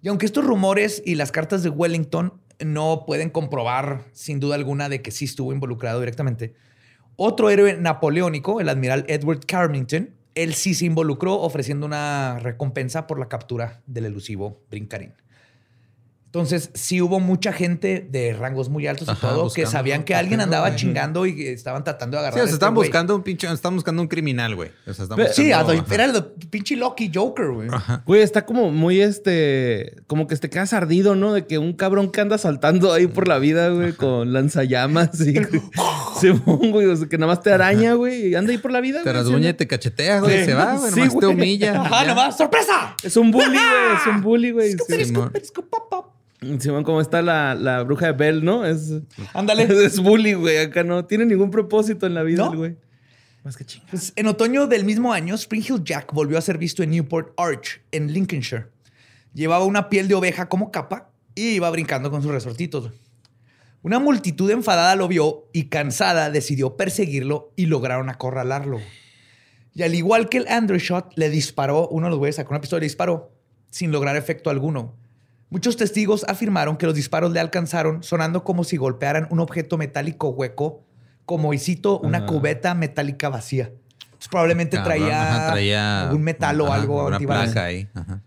[0.00, 2.34] Y aunque estos rumores y las cartas de Wellington
[2.64, 6.54] no pueden comprobar sin duda alguna de que sí estuvo involucrado directamente,
[7.16, 13.18] otro héroe napoleónico, el admiral Edward Carrington, él sí se involucró ofreciendo una recompensa por
[13.18, 15.12] la captura del elusivo Brincarín.
[16.26, 20.14] Entonces, sí hubo mucha gente de rangos muy altos y Ajá, todo que sabían que
[20.14, 20.78] alguien andaba güey.
[20.80, 22.40] chingando y estaban tratando de Sí, agarrar.
[22.40, 24.70] o a sea, este buscando un pinche, están buscando un criminal, güey.
[24.86, 25.94] O sea, están Pero- sí, buscando- ajá.
[25.94, 27.68] era el pinche Loki Joker, güey.
[28.06, 29.96] Güey, está como muy este.
[30.06, 31.34] Como que te quedas ardido, ¿no?
[31.34, 35.34] De que un cabrón que anda saltando ahí por la vida, güey, con lanzallamas y.
[36.44, 36.86] Simón, güey.
[36.86, 38.28] O sea, que nada más te araña, güey.
[38.28, 39.02] Y anda ahí por la vida.
[39.02, 40.40] Te güey, rasguña y te cachetea, güey.
[40.40, 40.44] Sí.
[40.46, 40.90] Se va, güey.
[40.92, 41.36] Sí, Nomás te güey.
[41.36, 41.80] humilla.
[41.82, 42.96] Ajá, nomás, ¡sorpresa!
[43.02, 43.96] Es un bully, güey.
[44.00, 44.76] Es un bully, güey.
[45.04, 45.32] Simón.
[46.58, 48.64] Simón, como está la, la bruja de Bell, ¿no?
[48.66, 48.92] Es.
[49.32, 49.64] Ándale.
[49.84, 50.58] Es bully, güey.
[50.58, 52.52] Acá no tiene ningún propósito en la vida, ¿No?
[52.52, 52.76] el güey.
[53.44, 53.86] Más que chinga.
[53.90, 57.32] Pues, en otoño del mismo año, Spring Hill Jack volvió a ser visto en Newport
[57.38, 58.66] Arch, en Lincolnshire.
[59.34, 62.90] Llevaba una piel de oveja como capa y iba brincando con sus resortitos.
[63.82, 68.78] Una multitud enfadada lo vio y cansada decidió perseguirlo y lograron acorralarlo.
[69.74, 72.78] Y al igual que el Andrewshot, le disparó, uno de los güeyes sacó una pistola
[72.78, 73.32] y le disparó
[73.70, 74.94] sin lograr efecto alguno.
[75.50, 80.28] Muchos testigos afirmaron que los disparos le alcanzaron sonando como si golpearan un objeto metálico
[80.28, 80.84] hueco,
[81.26, 82.26] como, y cito, una Ajá.
[82.26, 83.70] cubeta metálica vacía.
[84.04, 87.44] Entonces, probablemente Cabrón, traía, ajá, traía algún metal o ajá, algo Una antibalas.
[87.52, 87.88] placa ahí.
[87.94, 88.22] Ajá.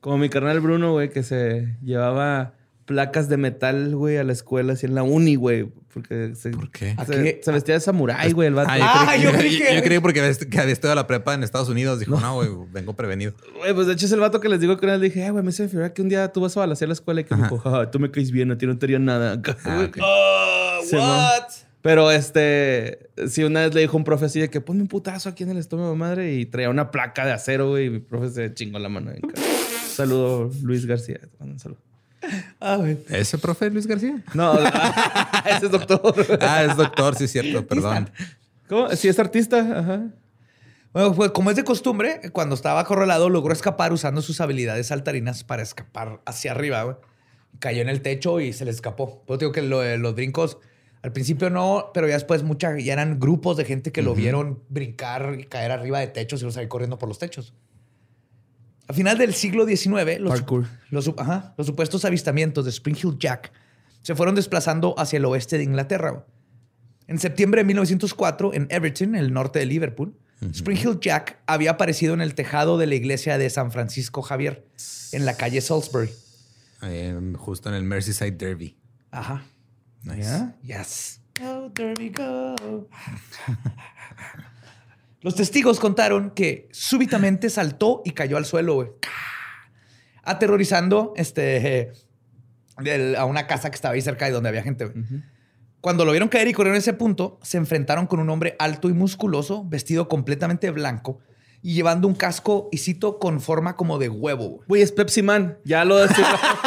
[0.00, 2.54] Como mi carnal Bruno, güey, que se llevaba
[2.86, 5.68] placas de metal, güey, a la escuela, así en la uni, güey.
[5.92, 6.94] Porque se, ¿Por qué?
[6.96, 7.40] ¿A se, qué?
[7.42, 8.70] se vestía de samurái, güey, el vato.
[8.72, 10.94] Ah, yo, Ah, creí, yo yo, creí que- yo creí porque había, que había estudiado
[10.96, 12.00] la prepa en Estados Unidos.
[12.00, 13.34] Dijo, no, güey, vengo prevenido.
[13.58, 15.30] Güey, pues de hecho es el vato que les digo que una vez dije, "Ay,
[15.30, 17.24] güey, me se me figura que un día tú vas a balasear la escuela y
[17.24, 19.40] que me dijo, "Ja, tú me caes bien, a ti no te haría nada.
[19.64, 19.88] Ah.
[20.00, 21.42] Ah, Sí, what?
[21.82, 24.88] Pero este, sí, una vez le dijo a un profe así de que ponme un
[24.88, 27.98] putazo aquí en el estómago, madre, y traía una placa de acero, güey, y mi
[27.98, 29.10] profe se chingó la mano.
[29.88, 31.20] Saludo, Luis García.
[31.40, 31.80] un saludo.
[32.64, 32.98] Ah, güey.
[33.08, 34.22] ¿Ese profe Luis García?
[34.34, 34.54] No,
[35.44, 36.14] ese es doctor.
[36.40, 38.08] Ah, es doctor, sí, es cierto, perdón.
[38.68, 38.88] ¿Cómo?
[38.90, 39.58] Sí, es artista.
[39.58, 40.02] Ajá.
[40.92, 45.42] Bueno, pues como es de costumbre, cuando estaba acorralado logró escapar usando sus habilidades saltarinas
[45.42, 46.82] para escapar hacia arriba.
[46.84, 46.96] güey.
[47.58, 49.22] Cayó en el techo y se le escapó.
[49.26, 50.58] Pues digo que lo de los brincos,
[51.02, 54.62] al principio no, pero ya después mucha, ya eran grupos de gente que lo vieron
[54.68, 57.54] brincar y caer arriba de techos y los ahí corriendo por los techos.
[58.88, 60.66] A final del siglo XIX, los, Parkour.
[60.90, 63.52] los su- ajá, los supuestos avistamientos de Spring Hill Jack
[64.02, 66.26] se fueron desplazando hacia el oeste de Inglaterra.
[67.06, 70.16] En septiembre de 1904, en Everton, el norte de Liverpool,
[70.52, 74.66] Spring Hill Jack había aparecido en el tejado de la iglesia de San Francisco Javier,
[75.12, 76.10] en la calle Salisbury.
[77.36, 78.76] Justo en el Merseyside Derby.
[79.12, 79.44] Ajá.
[80.02, 80.22] Nice.
[80.22, 80.56] ¿Ya?
[80.80, 81.20] Yes.
[81.40, 82.88] Go, Derby, go.
[85.22, 88.88] Los testigos contaron que súbitamente saltó y cayó al suelo, güey.
[90.24, 91.92] Aterrorizando este,
[93.16, 94.92] a una casa que estaba ahí cerca de donde había gente.
[95.80, 98.88] Cuando lo vieron caer y corrieron a ese punto, se enfrentaron con un hombre alto
[98.88, 101.20] y musculoso, vestido completamente blanco
[101.62, 104.48] y llevando un casco, y cito, con forma como de huevo.
[104.48, 104.60] güey.
[104.66, 105.58] Güey, es Pepsi Man.
[105.64, 106.26] Ya lo decía.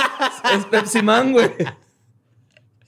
[0.57, 1.51] es Pepsi Man, güey.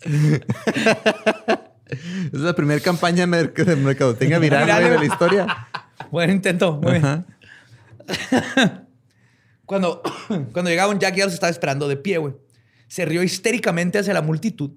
[1.90, 5.68] Es la primera campaña de merc- de mercadotecnia viral Viral, de la historia.
[6.12, 6.74] Buen intento.
[6.82, 7.06] Muy bien.
[7.06, 7.26] Ajá.
[9.66, 10.02] Cuando,
[10.54, 12.36] cuando llegaron, Jack ya los estaba esperando de pie, güey.
[12.88, 14.72] Se rió histéricamente hacia la multitud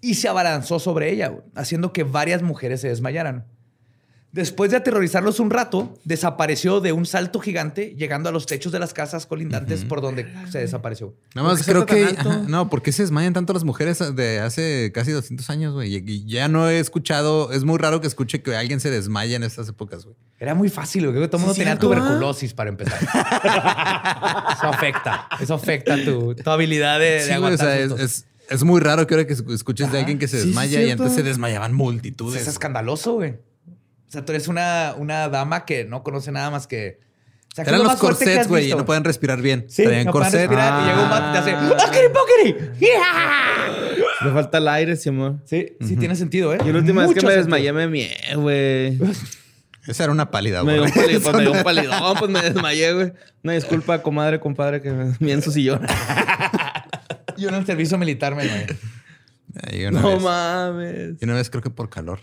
[0.00, 3.46] y se abalanzó sobre ella, güey, haciendo que varias mujeres se desmayaran.
[4.32, 8.78] Después de aterrorizarlos un rato, desapareció de un salto gigante, llegando a los techos de
[8.78, 11.14] las casas colindantes por donde se desapareció.
[11.34, 12.18] Nada más ¿Por qué creo que...
[12.18, 15.94] ajá, no, ¿por qué se desmayan tanto las mujeres de hace casi 200 años, güey?
[15.96, 17.52] Y- ya no he escuchado...
[17.52, 20.16] Es muy raro que escuche que alguien se desmaya en estas épocas, güey.
[20.40, 21.12] Era muy fácil, güey.
[21.12, 22.98] Creo que todo el mundo tenía tuberculosis para empezar.
[24.56, 25.28] eso afecta.
[25.40, 28.00] Eso afecta tu, tu habilidad de, de Sí, güey, o aguantar sea, es, sustos.
[28.06, 30.90] es, es muy raro que ahora que escuches de alguien que se sí, desmaya y
[30.90, 32.40] antes se desmayaban multitudes.
[32.42, 33.34] es escandaloso, güey.
[34.12, 37.00] O sea, tú eres una, una dama que no conoce nada más que.
[37.50, 39.64] O sea, ¿qué es Eran lo los corsets, güey, y no pueden respirar bien.
[39.70, 40.40] Sí, Traían no pueden corset.
[40.50, 41.54] respirar y llega un vato y te hace
[41.88, 42.70] ¡Okiri pokiri!
[42.78, 44.26] ¡Yeah!
[44.26, 45.40] Le falta el aire, Simón.
[45.46, 46.58] Sí, sí tiene sentido, ¿eh?
[46.62, 48.98] Yo la última vez que me desmayé me mié, güey.
[49.86, 50.90] Esa era una pálida, Me güey.
[50.92, 53.12] dio un palidón, pues me dio un palidón, pues me desmayé, güey.
[53.42, 55.80] Una disculpa, comadre, compadre, que me mié en su sillón.
[57.38, 59.90] Yo en el servicio militar me desmayé.
[59.90, 60.22] No vez.
[60.22, 61.14] mames.
[61.18, 62.20] Y una vez creo que por calor.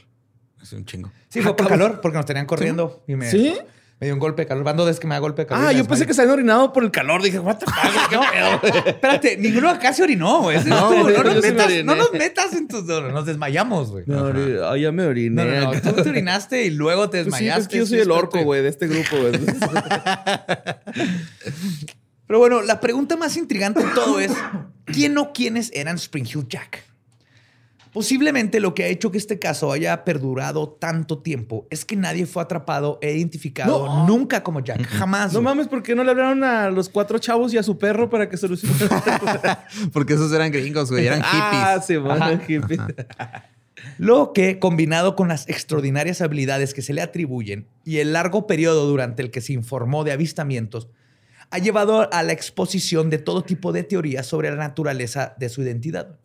[0.61, 1.11] Hace un chingo.
[1.29, 3.01] Sí, fue por calor, porque nos tenían corriendo.
[3.07, 3.55] Y me, ¿Sí?
[3.99, 4.63] me dio un golpe de calor.
[4.63, 5.65] Van dos veces que me da golpe de calor.
[5.67, 7.21] Ah, yo pensé que se habían orinado por el calor.
[7.21, 7.75] Dije, what the fuck,
[8.09, 8.85] qué pedo.
[8.87, 10.63] Espérate, ninguno acá se orinó, güey.
[10.65, 12.83] No, No, nos metas, no nos metas en tus...
[12.85, 14.03] no, nos desmayamos, güey.
[14.07, 14.31] No,
[14.65, 15.43] ah, ya me oriné.
[15.45, 15.81] no, no.
[15.81, 17.61] Tú te orinaste y luego te desmayaste.
[17.61, 19.33] es que yo soy el orco, güey, de este grupo, güey.
[22.27, 24.31] Pero bueno, la pregunta más intrigante de todo es:
[24.85, 26.83] ¿quién o quiénes eran Spring Hill Jack?
[27.93, 32.25] Posiblemente lo que ha hecho que este caso haya perdurado tanto tiempo es que nadie
[32.27, 34.07] fue atrapado e identificado No.
[34.07, 34.85] nunca como Jack.
[34.85, 35.33] Jamás.
[35.33, 35.45] No güey.
[35.55, 38.29] mames, ¿por qué no le hablaron a los cuatro chavos y a su perro para
[38.29, 38.77] que solucionen?
[39.93, 41.07] Porque esos eran gringos, güey.
[41.07, 41.63] Eran hippies.
[41.63, 42.37] Ah, sí, bueno, Ajá.
[42.45, 42.79] hippies.
[43.97, 48.85] Lo que, combinado con las extraordinarias habilidades que se le atribuyen y el largo periodo
[48.87, 50.89] durante el que se informó de avistamientos,
[51.51, 55.61] ha llevado a la exposición de todo tipo de teorías sobre la naturaleza de su
[55.63, 56.19] identidad.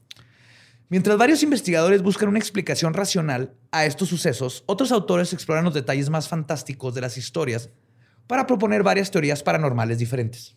[0.89, 6.11] Mientras varios investigadores buscan una explicación racional a estos sucesos, otros autores exploran los detalles
[6.11, 7.71] más fantásticos de las historias
[8.27, 10.57] para proponer varias teorías paranormales diferentes.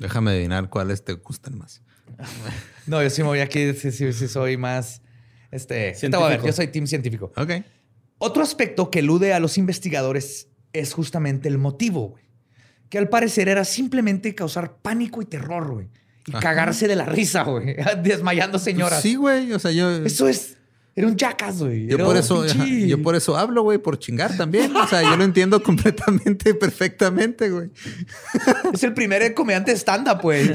[0.00, 1.82] Déjame adivinar cuáles te gustan más.
[2.84, 5.02] No, yo sí me voy aquí, sí, sí, sí soy más...
[5.52, 6.46] Este, te voy a ver, Científico.
[6.46, 7.32] yo soy team científico.
[7.36, 7.50] Ok.
[8.18, 12.24] Otro aspecto que elude a los investigadores es justamente el motivo, güey.
[12.88, 15.90] Que al parecer era simplemente causar pánico y terror, güey.
[16.26, 16.40] Y Ajá.
[16.40, 17.76] cagarse de la risa, güey.
[18.02, 19.02] Desmayando señoras.
[19.02, 19.52] Sí, güey.
[19.52, 19.90] O sea, yo.
[20.04, 20.56] Eso es.
[20.94, 21.86] Era un jackass, güey.
[21.86, 24.76] Yo por eso, ajá, yo por eso hablo, güey, por chingar también.
[24.76, 27.70] O sea, yo lo entiendo completamente, perfectamente, güey.
[28.74, 30.50] Es el primer comediante stand-up, güey.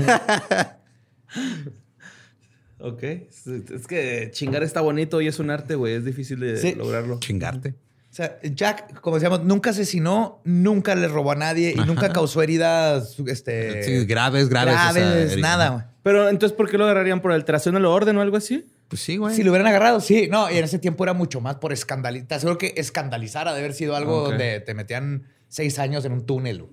[2.80, 3.02] Ok.
[3.04, 5.96] Es es que chingar está bonito y es un arte, güey.
[5.96, 6.76] Es difícil de Sí.
[6.76, 7.20] lograrlo.
[7.20, 7.74] Chingarte.
[8.18, 11.86] O sea, Jack, como decíamos, nunca asesinó, nunca le robó a nadie y Ajá.
[11.86, 14.74] nunca causó heridas este, Sí, graves, graves.
[14.74, 15.84] o sea, graves, nada, güey.
[16.02, 17.22] Pero entonces, ¿por qué lo agarrarían?
[17.22, 18.66] ¿Por alteración del orden o algo así?
[18.88, 19.36] Pues sí, güey.
[19.36, 20.28] Si lo hubieran agarrado, sí.
[20.32, 22.40] No, y en ese tiempo era mucho más por escandalizar.
[22.40, 24.30] Seguro que escandalizar ha de haber sido algo Ok.
[24.30, 26.66] donde te metían seis años en un túnel.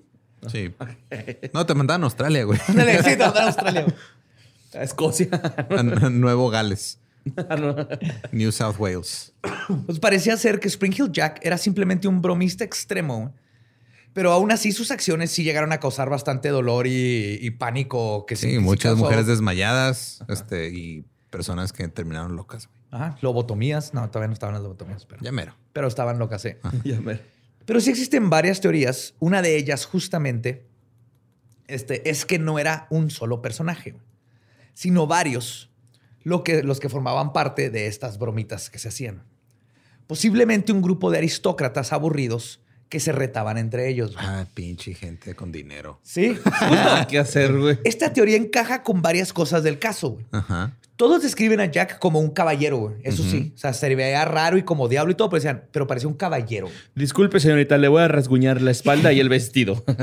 [0.51, 0.73] Sí.
[1.53, 2.57] No, te mandaban a Australia, güey.
[2.65, 3.81] Sí, te mandaron a Australia.
[3.83, 3.95] güey.
[4.73, 5.27] A Escocia.
[5.69, 6.97] A a Nuevo Gales.
[8.31, 9.33] New South Wales.
[9.85, 13.33] Pues parecía ser que Spring Hill Jack era simplemente un bromista extremo.
[14.13, 18.25] Pero aún así sus acciones sí llegaron a causar bastante dolor y, y pánico.
[18.25, 22.79] Que Sí, sí, muchas mujeres desmayadas este, y personas que terminaron locas, güey.
[22.91, 23.93] Ajá, lobotomías.
[23.93, 25.53] No, todavía no estaban las lobotomías, pero, Ya mero.
[25.73, 26.51] pero estaban locas, sí.
[26.85, 27.19] Ya me-
[27.65, 29.15] Pero sí existen varias teorías.
[29.19, 30.65] Una de ellas, justamente,
[31.67, 33.97] este, es que no era un solo personaje,
[34.73, 35.71] sino varios
[36.25, 39.23] lo que, los que formaban parte de estas bromitas que se hacían.
[40.07, 42.59] Posiblemente un grupo de aristócratas aburridos
[42.89, 44.13] que se retaban entre ellos.
[44.13, 44.25] güey.
[44.27, 45.99] Ah, pinche gente con dinero.
[46.03, 46.37] Sí.
[47.09, 47.77] ¿Qué hacer, güey?
[47.83, 50.11] Esta teoría encaja con varias cosas del caso.
[50.11, 50.25] güey.
[50.31, 50.75] Ajá.
[50.95, 52.95] Todos describen a Jack como un caballero, güey.
[53.03, 53.51] Eso sí.
[53.53, 56.15] O sea, se veía raro y como diablo y todo, pero decían, pero parecía un
[56.15, 56.67] caballero.
[56.67, 56.77] güey.
[56.95, 59.83] Disculpe, señorita, le voy a rasguñar la espalda y el vestido.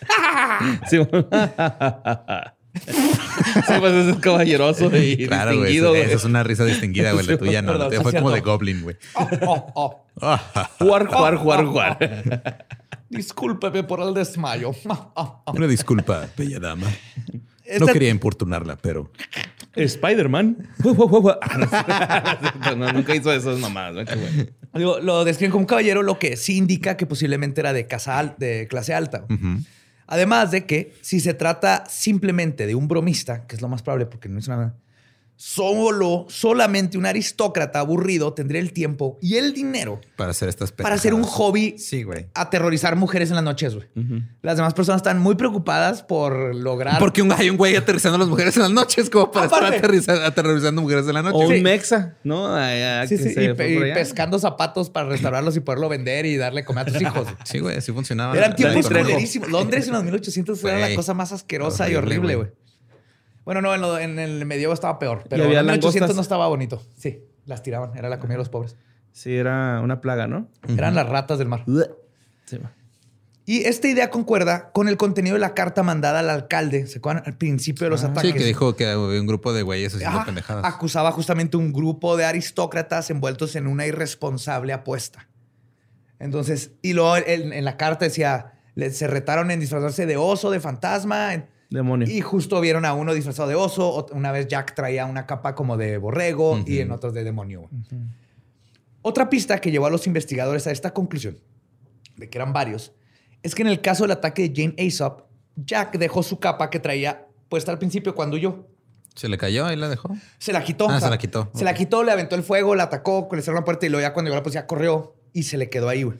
[2.74, 5.72] Sí, pues ese es caballeroso y Claro, güey.
[5.72, 7.26] distinguido, es una risa distinguida, güey.
[7.26, 7.74] La tuya no.
[7.74, 8.40] La tuya fue como de.
[8.40, 8.96] Goblin, güey.
[9.14, 10.04] Oh, oh.
[10.78, 12.66] Jugar, jugar, jugar, jugar.
[13.08, 14.70] Discúlpeme por el desmayo.
[15.52, 16.86] Una disculpa, bella dama.
[17.78, 19.10] No quería importunarla, pero
[19.74, 20.68] Spider-Man.
[22.76, 24.06] No, nunca hizo esas mamadas.
[24.72, 24.78] ¿no?
[24.78, 28.18] Digo, lo describen como un caballero, lo que sí indica que posiblemente era de, casa
[28.18, 29.24] al- de clase alta.
[30.10, 34.06] Además de que si se trata simplemente de un bromista, que es lo más probable
[34.06, 34.74] porque no hizo nada,
[35.42, 40.94] solo, solamente un aristócrata aburrido tendría el tiempo y el dinero para hacer estas para
[40.96, 42.26] hacer un hobby Sí, güey.
[42.34, 43.86] aterrorizar mujeres en las noches, güey.
[44.42, 46.98] Las demás personas están muy preocupadas por lograr...
[46.98, 49.64] Porque un, hay un güey aterrizando a las mujeres en las noches, como para estar
[49.64, 49.78] Aparte.
[49.86, 51.36] aterriza- aterrorizando mujeres en la noche.
[51.36, 51.60] O un Sí.
[51.62, 52.54] mexa, ¿no?
[52.54, 56.26] Ay, ay, Sí, que sí, se y, pe- pescando zapatos para restaurarlos y poderlo vender
[56.26, 57.28] y darle comer a tus hijos.
[57.44, 58.36] Sí, güey, así funcionaba.
[58.36, 59.50] Eran tiempos culerísimos.
[59.50, 62.48] Londres en los 1800 fue la cosa más asquerosa y Horrible, horrible, güey.
[63.44, 66.16] Bueno, no, en, lo- en el medievo estaba peor, pero en 1800 langostas.
[66.16, 66.82] no estaba bonito.
[66.98, 68.76] Sí, las tiraban, era la comida de los pobres.
[69.12, 70.48] Sí, era una plaga, ¿no?
[70.68, 71.64] Eran las ratas del mar.
[72.44, 72.72] Sí, va.
[73.46, 77.24] Y esta idea concuerda con el contenido de la carta mandada al alcalde, ¿se acuerdan?
[77.26, 78.30] Al principio de los ataques.
[78.30, 80.64] Sí, que dijo que había un grupo de güeyes haciendo Ajá, pendejadas.
[80.64, 85.26] acusaba justamente un grupo de aristócratas envueltos en una irresponsable apuesta.
[86.20, 88.52] Entonces, y luego en, en la carta decía,
[88.92, 92.08] se retaron en disfrazarse de oso, de fantasma, en- Demonio.
[92.10, 95.76] y justo vieron a uno disfrazado de oso, una vez Jack traía una capa como
[95.76, 97.70] de borrego y en otros de demonio.
[99.02, 101.38] Otra pista que llevó a los investigadores a esta conclusión,
[102.16, 102.92] de que eran varios,
[103.42, 105.22] es que en el caso del ataque de Jane Aesop,
[105.56, 108.66] Jack dejó su capa que traía puesta al principio cuando huyó.
[109.14, 110.16] ¿Se le cayó y la dejó?
[110.38, 110.88] Se la quitó.
[110.88, 111.50] Ah, se la quitó.
[111.54, 114.02] Se la quitó, le aventó el fuego, la atacó, le cerró la puerta y luego
[114.02, 116.18] ya cuando llegó la policía corrió y se le quedó ahí, güey.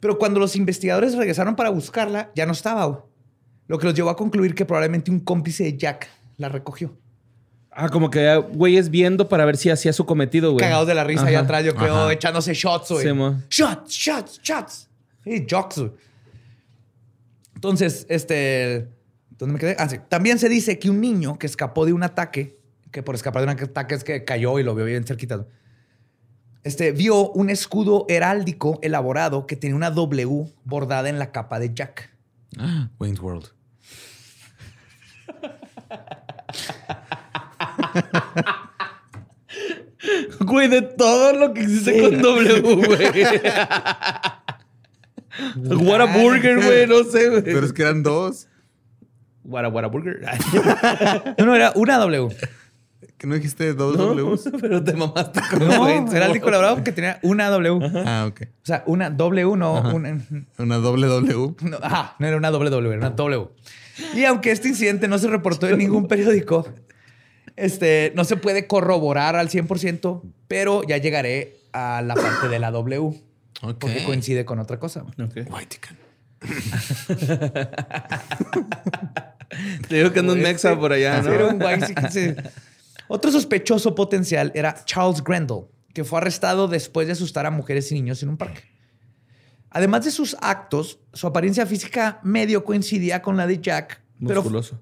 [0.00, 3.00] Pero cuando los investigadores regresaron para buscarla, ya no estaba, güey.
[3.72, 6.06] Lo que los llevó a concluir que probablemente un cómplice de Jack
[6.36, 6.94] la recogió.
[7.70, 10.60] Ah, como que había güeyes viendo para ver si hacía su cometido, güey.
[10.60, 12.12] Cagados de la risa allá atrás, yo creo, Ajá.
[12.12, 13.08] echándose shots, güey.
[13.08, 13.14] Sí,
[13.48, 14.90] shots, shots, shots.
[15.24, 15.92] Sí, jocks, güey.
[17.54, 18.90] Entonces, este...
[19.38, 19.74] ¿Dónde me quedé?
[19.78, 19.96] Ah, sí.
[20.06, 22.58] También se dice que un niño que escapó de un ataque,
[22.90, 25.46] que por escapar de un ataque es que cayó y lo vio bien cerquita,
[26.62, 31.72] este, vio un escudo heráldico elaborado que tenía una W bordada en la capa de
[31.72, 32.10] Jack.
[32.58, 33.61] Ah, Wayne's World.
[40.40, 43.12] Güey, de todo lo que existe con W, güey.
[45.88, 47.42] Whataburger, güey, no sé, güey.
[47.42, 48.48] Pero es que eran dos.
[49.44, 50.20] Whata Whataburger.
[51.38, 52.34] No, no, era una W.
[53.18, 54.50] ¿Que no dijiste dos Ws?
[54.60, 56.04] pero te mamaste con No, güey.
[56.12, 57.80] heráldico elaborado que tenía una W.
[58.04, 58.42] Ah, ok.
[58.42, 60.20] O sea, una W, no una...
[60.58, 61.54] Una doble W.
[61.62, 63.48] No, ajá, no era una doble W, era una W.
[64.14, 66.66] Y aunque este incidente no se reportó en ningún periódico,
[67.56, 72.70] este, no se puede corroborar al 100%, pero ya llegaré a la parte de la
[72.70, 73.12] W.
[73.78, 75.04] Porque coincide con otra cosa.
[75.18, 75.48] Ok.
[75.50, 75.96] Whitecan.
[79.88, 81.66] Te digo que anda un mexa por allá, era ¿no?
[81.66, 82.34] un sí.
[83.08, 87.94] Otro sospechoso potencial era Charles Grendel, que fue arrestado después de asustar a mujeres y
[87.94, 88.62] niños en un parque.
[89.72, 94.78] Además de sus actos, su apariencia física medio coincidía con la de Jack, pero Musculoso.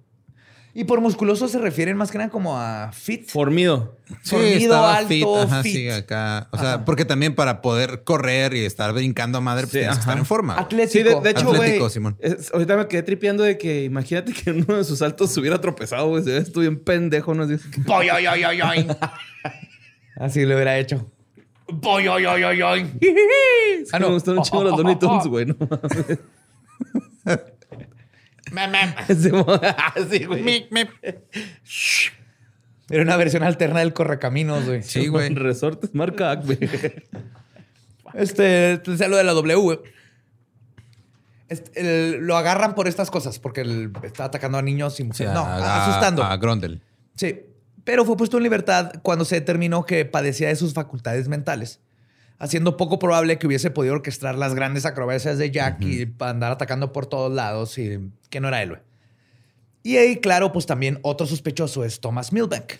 [0.74, 3.28] y por musculoso se refieren más que nada como a fit.
[3.28, 3.96] Formido.
[4.24, 5.72] Fornido, estaba alto, Ajá, fit.
[5.72, 6.48] sí, acá.
[6.50, 9.96] O sea, porque también para poder correr y estar brincando a madre, pues Sí, tienes
[9.96, 10.10] que ajá.
[10.10, 10.58] estar en forma.
[10.58, 10.92] Atlético.
[10.92, 11.88] Sí, de, de hecho, Atlético.
[11.90, 12.16] Simón.
[12.20, 15.38] es- Ahorita me quedé tripeando de que imagínate que en uno de sus saltos se
[15.40, 16.24] hubiera tropezado, güey.
[16.24, 17.44] Se ve estuvo bien pendejo, ¿no?
[17.44, 17.56] Así-.
[20.16, 21.10] Así lo hubiera hecho.
[21.72, 22.80] Boy, oy, oy, oy, oy.
[23.82, 25.46] Es que me gustan un chingo los Looney Tunes, güey.
[25.46, 25.56] ¿no?
[28.52, 28.94] Mem, mem.
[29.20, 29.46] Sí, mo-
[30.10, 30.68] sí, güey.
[32.88, 34.82] Era una versión alterna del correcaminos, güey.
[34.82, 35.28] Sí, güey.
[35.34, 36.58] Resortes marca Ac, güey.
[38.14, 39.78] Este, entonces, lo de la W, güey.
[41.48, 45.32] Este, el- lo agarran por estas cosas, porque él está atacando a niños y mujeres.
[45.32, 46.24] no, a- asustando.
[46.24, 46.82] A Grondel.
[47.14, 47.40] Sí,
[47.90, 51.80] pero fue puesto en libertad cuando se determinó que padecía de sus facultades mentales,
[52.38, 56.92] haciendo poco probable que hubiese podido orquestar las grandes acrobacias de Jack y andar atacando
[56.92, 58.68] por todos lados y que no era él.
[58.68, 58.80] güey.
[59.82, 62.74] Y ahí, claro, pues también otro sospechoso es Thomas Milbank,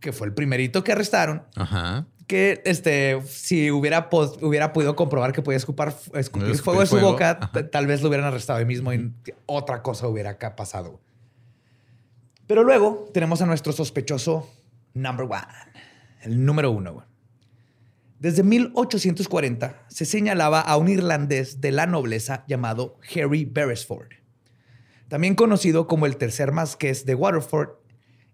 [0.00, 2.06] que fue el primerito que arrestaron, Ajá.
[2.26, 4.08] que este, si hubiera,
[4.40, 8.26] hubiera podido comprobar que podía escupar, escupir fuego de su boca, tal vez lo hubieran
[8.26, 9.12] arrestado ahí mismo y
[9.44, 11.00] otra cosa hubiera acá pasado.
[12.46, 14.50] Pero luego tenemos a nuestro sospechoso
[14.92, 15.42] number one,
[16.22, 17.06] el número uno.
[18.18, 24.08] Desde 1840 se señalaba a un irlandés de la nobleza llamado Harry Beresford.
[25.08, 27.70] también conocido como el tercer marqués de Waterford.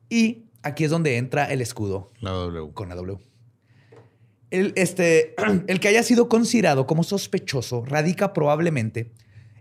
[0.09, 2.73] Y aquí es donde entra el escudo La W.
[2.73, 3.19] con la W.
[4.51, 5.35] El, este,
[5.67, 9.13] el que haya sido considerado como sospechoso radica probablemente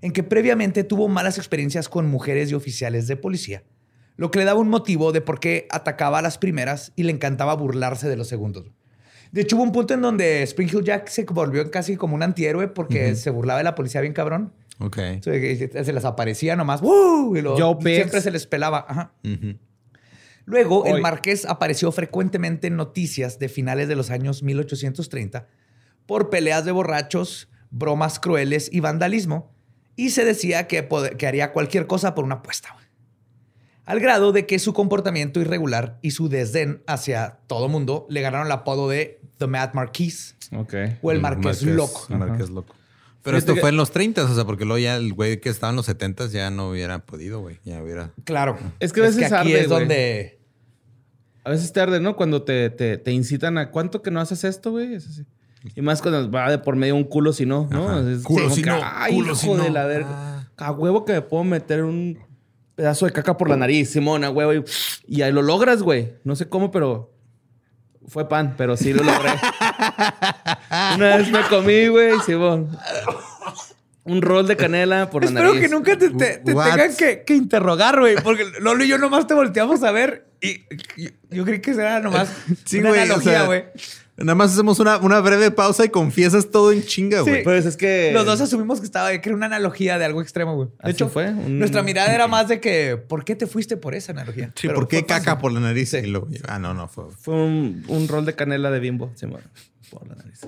[0.02, 3.64] en que previamente tuvo malas experiencias con mujeres y oficiales de policía,
[4.20, 7.12] lo que le daba un motivo de por qué atacaba a las primeras y le
[7.12, 8.66] encantaba burlarse de los segundos.
[9.32, 12.24] De hecho, hubo un punto en donde Spring Hill Jack se volvió casi como un
[12.24, 14.52] antihéroe porque se burlaba de la policía bien cabrón.
[14.80, 14.98] Ok.
[15.22, 16.82] Se, se les aparecía nomás.
[16.82, 17.36] ¡Woo!
[17.38, 17.56] Y lo-
[17.98, 18.86] siempre se les pelaba.
[18.90, 19.12] Ajá.
[20.46, 25.48] Luego, el marqués apareció frecuentemente en noticias de finales de los años 1830
[26.08, 29.52] por peleas de borrachos, bromas crueles y vandalismo,
[29.96, 32.76] y se decía que, que haría cualquier cosa por una apuesta.
[33.90, 38.46] Al grado de que su comportamiento irregular y su desdén hacia todo mundo le ganaron
[38.48, 40.74] el apodo de The Mad Marquis Ok.
[41.02, 42.06] o el Marqués Loco.
[42.10, 42.76] El Marqués Loco.
[43.24, 45.50] Pero esto que- fue en los 30, o sea, porque luego ya el güey que
[45.50, 47.60] estaba en los 70 ya no hubiera podido, güey.
[47.66, 48.14] Ya hubiera.
[48.24, 48.58] Claro.
[48.80, 49.80] Es que a veces aquí arde, es güey.
[49.80, 50.40] donde...
[51.44, 52.16] A veces tarde, ¿no?
[52.16, 54.94] Cuando te, te, te incitan a cuánto que no haces esto, güey.
[54.94, 55.26] Es así.
[55.76, 58.08] Y más cuando va de por medio un culo si no, ¿no?
[58.10, 59.64] Es Culo si que, no, Ay, culo hijo si no.
[59.64, 60.10] de la verga.
[60.12, 60.48] Ah.
[60.58, 62.18] A huevo que me puedo meter un
[62.80, 64.64] pedazo de caca por la nariz, Simón, a huevo.
[65.06, 66.14] Y, ahí lo logras, güey.
[66.24, 67.12] No sé cómo, pero
[68.08, 69.32] fue pan, pero sí lo logré.
[70.96, 72.70] Una vez me comí, güey, Simón.
[74.06, 75.62] Un rol de canela por la Espero nariz.
[75.62, 76.70] que nunca te, te- te What?
[76.70, 78.16] tengan que, que interrogar, güey.
[78.16, 80.64] Porque Lolo y yo nomás te volteamos a ver y
[80.98, 82.30] yo, yo creí que era nomás
[82.66, 83.02] Sí, una güey.
[83.02, 83.64] o analogía, sea, güey.
[84.18, 87.42] Nada más hacemos una, una breve pausa y confiesas todo en chinga, güey.
[87.42, 88.12] Pues es que...
[88.14, 90.68] Los dos asumimos que estaba que era una analogía de algo extremo, güey.
[90.84, 93.96] De hecho, fue, un- nuestra mirada era más de que, ¿por qué te fuiste por
[93.96, 94.48] esa analogía?
[94.56, 95.94] Sí, Pero ¿por qué caca por la nariz?
[95.94, 96.14] Y
[96.50, 97.06] ah, no, no, fue.
[97.18, 99.40] Fue un, un rol de canela de bimbo, Simón.
[99.90, 100.42] Por la nariz.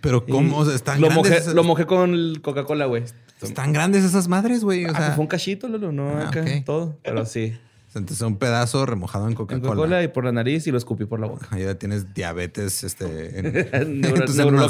[0.00, 0.56] Pero ¿cómo?
[0.56, 1.30] O sea, están lo grandes.
[1.30, 3.04] mojé, esas, lo mojé con Coca-Cola, güey.
[3.42, 4.86] están grandes esas madres, güey.
[4.86, 6.98] O Ah, sea, pues fue un cachito, Lolo, no Ah, acá, todo.
[7.02, 7.54] Pero sí.
[7.94, 9.68] Entonces un pedazo remojado en Coca-Cola.
[9.68, 11.48] Coca-Cola y por la nariz y lo escupí por la boca.
[11.50, 14.26] Ahí ya tienes diabetes este, en, en Neuro-.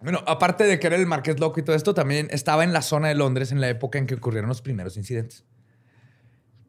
[0.00, 2.82] Bueno, aparte de que era el Marqués Loco y todo esto, también estaba en la
[2.82, 5.44] zona de Londres en la época en que ocurrieron los primeros incidentes.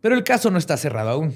[0.02, 1.36] Pero el caso no está cerrado aún.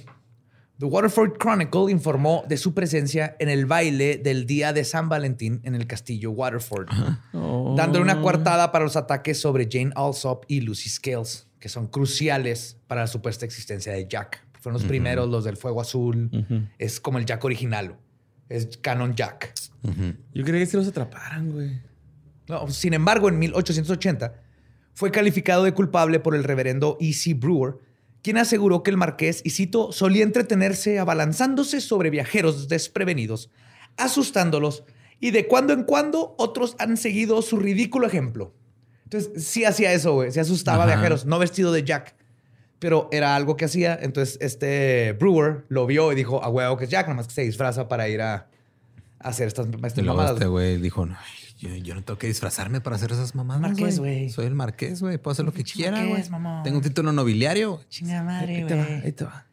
[0.80, 5.62] The Waterford Chronicle informó de su presencia en el baile del día de San Valentín
[5.64, 6.88] en el castillo Waterford,
[7.32, 12.76] dándole una coartada para los ataques sobre Jane Alsop y Lucy Scales, que son cruciales
[12.88, 14.46] para la supuesta existencia de Jack.
[14.60, 16.30] Fueron los primeros, los del fuego azul.
[16.78, 17.96] Es como el Jack original.
[18.50, 19.54] Es Canon Jack.
[20.34, 21.80] Yo creía que si los atraparan, güey.
[22.50, 24.42] No, sin embargo, en 1880
[24.94, 27.34] fue calificado de culpable por el reverendo E.C.
[27.34, 27.76] Brewer,
[28.22, 33.52] quien aseguró que el marqués, y cito, solía entretenerse abalanzándose sobre viajeros desprevenidos,
[33.96, 34.84] asustándolos,
[35.22, 38.54] y de cuando en cuando otros han seguido su ridículo ejemplo.
[39.14, 40.32] Entonces, sí hacía eso, güey.
[40.32, 42.16] Se asustaba a viajeros, no vestido de Jack.
[42.80, 43.98] Pero era algo que hacía.
[44.02, 47.42] Entonces, este Brewer lo vio y dijo, a huevo que es Jack, nomás que se
[47.44, 48.48] disfraza para ir a,
[49.20, 50.34] a hacer estas, estas Y luego mamadas.
[50.38, 51.16] este güey dijo, no,
[51.60, 54.30] yo, yo no tengo que disfrazarme para hacer esas mamadas, Marqués, güey.
[54.30, 55.18] Soy el marqués, güey.
[55.18, 56.24] Puedo hacer lo que quiera, güey.
[56.64, 57.80] Tengo un título nobiliario.
[57.90, 59.12] Chinga madre, Ahí te va, ahí güey.
[59.14, 59.46] te va.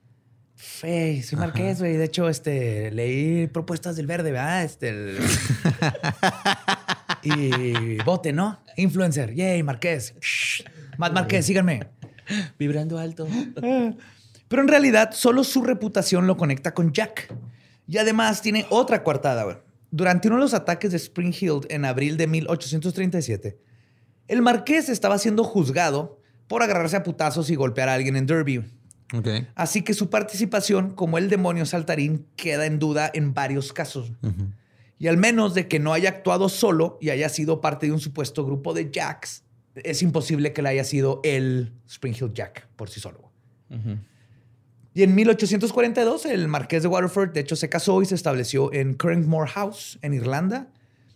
[0.56, 1.96] Fey, soy marqués, güey.
[1.96, 4.64] De hecho, este, leí propuestas del verde, ¿verdad?
[4.64, 4.88] Este.
[4.88, 5.18] el-
[7.22, 8.60] y vote, ¿no?
[8.76, 9.34] Influencer.
[9.34, 10.14] Yay, marqués.
[10.98, 11.88] Matt Marqués, síganme.
[12.58, 13.26] Vibrando alto.
[14.48, 17.32] Pero en realidad, solo su reputación lo conecta con Jack.
[17.86, 19.56] Y además tiene otra coartada, güey.
[19.90, 23.58] Durante uno de los ataques de Spring Hill en abril de 1837,
[24.28, 28.64] el marqués estaba siendo juzgado por agarrarse a putazos y golpear a alguien en Derby.
[29.12, 29.28] Ok.
[29.56, 34.12] Así que su participación como el demonio saltarín queda en duda en varios casos.
[35.01, 38.01] Y al menos de que no haya actuado solo y haya sido parte de un
[38.01, 39.44] supuesto grupo de Jacks,
[39.74, 43.32] es imposible que le haya sido el Spring Hill Jack por sí solo.
[44.92, 48.92] Y en 1842, el marqués de Waterford, de hecho, se casó y se estableció en
[48.92, 50.68] Currangmore House, en Irlanda.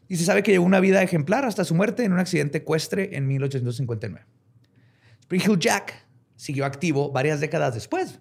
[0.08, 3.14] Y se sabe que llevó una vida ejemplar hasta su muerte en un accidente ecuestre
[3.16, 4.24] en 1859.
[5.20, 6.06] Spring Hill Jack
[6.36, 8.20] siguió activo varias décadas después,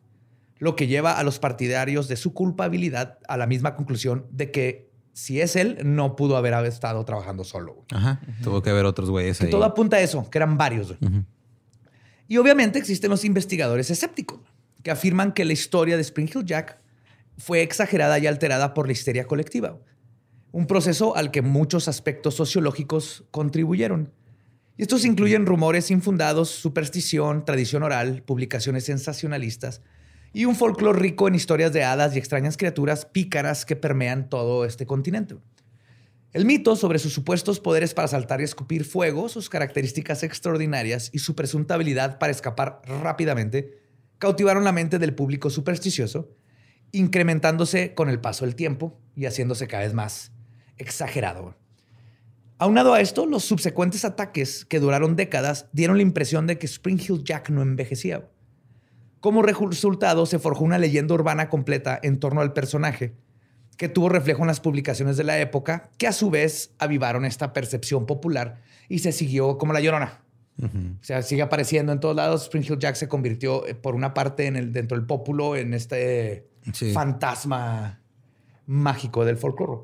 [0.57, 4.92] lo que lleva a los partidarios de su culpabilidad a la misma conclusión de que
[5.13, 7.73] si es él, no pudo haber estado trabajando solo.
[7.75, 7.85] güey.
[7.91, 8.19] Ajá.
[8.43, 9.51] Tuvo que haber otros güeyes Que ahí.
[9.51, 10.97] todo apunta a eso, que eran varios.
[10.99, 11.23] güey.
[12.27, 14.39] Y obviamente existen los investigadores escépticos
[14.81, 16.77] que afirman que la historia de Spring Hill Jack
[17.37, 19.77] fue exagerada y alterada por la histeria colectiva.
[20.51, 24.11] Un proceso al que muchos aspectos sociológicos contribuyeron.
[24.77, 29.81] Y estos incluyen rumores infundados, superstición, tradición oral, publicaciones sensacionalistas
[30.33, 34.65] y un folclore rico en historias de hadas y extrañas criaturas pícaras que permean todo
[34.65, 35.35] este continente.
[36.33, 41.19] El mito sobre sus supuestos poderes para saltar y escupir fuego, sus características extraordinarias y
[41.19, 43.77] su presunta habilidad para escapar rápidamente
[44.17, 46.35] cautivaron la mente del público supersticioso,
[46.91, 50.31] incrementándose con el paso del tiempo y haciéndose cada vez más
[50.77, 51.55] exagerado.
[52.57, 56.99] Aunado a esto, los subsecuentes ataques que duraron décadas dieron la impresión de que Spring
[56.99, 58.27] Hill Jack no envejecía.
[59.23, 63.13] Como resultado, se forjó una leyenda urbana completa en torno al personaje,
[63.77, 67.53] que tuvo reflejo en las publicaciones de la época, que a su vez avivaron esta
[67.53, 70.19] percepción popular y se siguió como la llorona.
[70.61, 72.43] O sea, sigue apareciendo en todos lados.
[72.43, 75.73] Spring Hill Jack se convirtió, eh, por una parte, en el, dentro del pópulo, en
[75.73, 76.91] este Sí.
[76.91, 78.01] fantasma
[78.65, 79.83] mágico del folclore.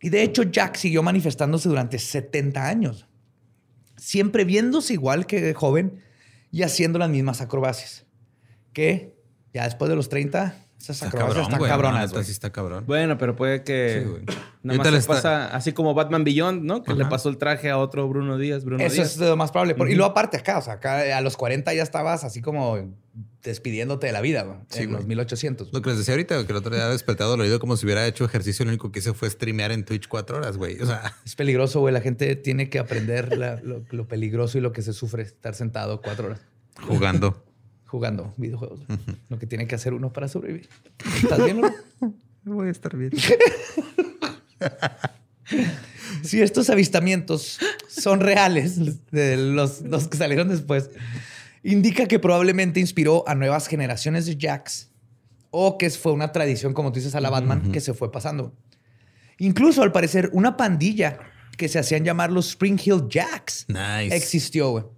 [0.00, 3.06] Y de hecho, Jack siguió manifestándose durante 70 años,
[3.96, 6.00] siempre viéndose igual que joven
[6.54, 8.06] y haciendo las mismas acrobacias.
[8.72, 9.18] Que
[9.52, 11.70] ya después de los 30, esas Está acrobacias cabrón, están güey.
[11.70, 11.94] cabronas.
[11.94, 12.24] La neta, güey.
[12.24, 12.84] sí está cabrón.
[12.86, 14.22] Bueno, pero puede que Sí, güey.
[14.24, 16.82] nada Ahorita más le le está- pasa así como Batman Beyond, ¿no?
[16.82, 18.64] Que le pasó el traje a otro Bruno Díaz.
[18.64, 19.12] Bruno Eso Díaz.
[19.12, 19.74] es lo más probable.
[19.90, 22.78] Y luego aparte acá, o sea, acá a los 40 ya estabas así como
[23.42, 24.96] despidiéndote de la vida, güey, Sí, en güey.
[25.00, 25.70] los 1800.
[25.72, 28.24] Lo que les decía ahorita, que el otro día despertado dolorido como si hubiera hecho
[28.24, 30.80] ejercicio, lo único que hice fue streamear en Twitch cuatro horas, güey.
[30.80, 31.92] O sea, Es peligroso, güey.
[31.92, 35.54] La gente tiene que aprender la- lo, lo peligroso y lo que se sufre estar
[35.54, 36.40] sentado cuatro horas
[36.86, 37.44] jugando.
[37.94, 38.80] Jugando videojuegos.
[39.28, 40.68] Lo que tiene que hacer uno para sobrevivir.
[41.22, 41.72] ¿Estás bien, no?
[42.44, 43.12] Voy a estar bien.
[46.22, 50.88] Si estos avistamientos son reales, de los, los que salieron después,
[51.62, 54.90] indica que probablemente inspiró a nuevas generaciones de Jacks
[55.50, 58.54] o que fue una tradición, como tú dices, a la Batman, que se fue pasando.
[59.38, 61.18] Incluso, al parecer, una pandilla
[61.58, 64.16] que se hacían llamar los Spring Hill Jacks Nice.
[64.16, 64.92] existió.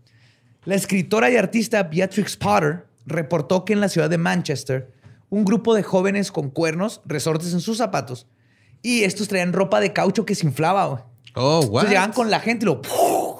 [0.64, 4.92] La escritora y artista Beatrix Potter reportó que en la ciudad de Manchester,
[5.30, 8.26] un grupo de jóvenes con cuernos, resortes en sus zapatos,
[8.82, 10.86] y estos traían ropa de caucho que se inflaba.
[10.86, 11.02] güey.
[11.34, 11.60] Oh?
[11.64, 12.80] Entonces llegaban con la gente y lo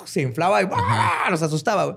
[0.04, 1.28] se inflaba y ¡ah!
[1.30, 1.84] los asustaba.
[1.84, 1.96] güey.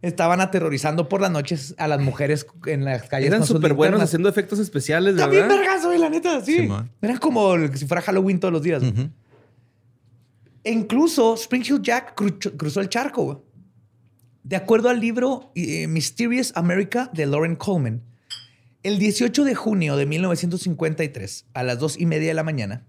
[0.00, 3.26] Estaban aterrorizando por las noches a las mujeres en las calles.
[3.28, 5.48] Eran súper buenos haciendo efectos especiales, ¿verdad?
[5.48, 6.56] vergas, güey, la neta, sí.
[6.58, 6.90] Simón.
[7.02, 8.82] Era como el- si fuera Halloween todos los días.
[10.64, 13.24] E incluso Spring Hill Jack cru- cruzó el charco.
[13.24, 13.38] güey.
[14.48, 18.02] De acuerdo al libro eh, Mysterious America de Lauren Coleman,
[18.82, 22.86] el 18 de junio de 1953, a las dos y media de la mañana,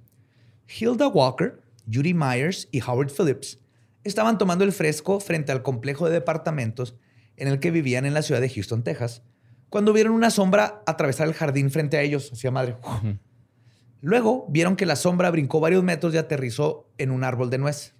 [0.70, 3.60] Hilda Walker, Judy Myers y Howard Phillips
[4.06, 6.96] estaban tomando el fresco frente al complejo de departamentos
[7.36, 9.22] en el que vivían en la ciudad de Houston, Texas,
[9.68, 12.32] cuando vieron una sombra atravesar el jardín frente a ellos.
[12.32, 12.78] Hacía madre.
[14.00, 17.96] Luego vieron que la sombra brincó varios metros y aterrizó en un árbol de nuez.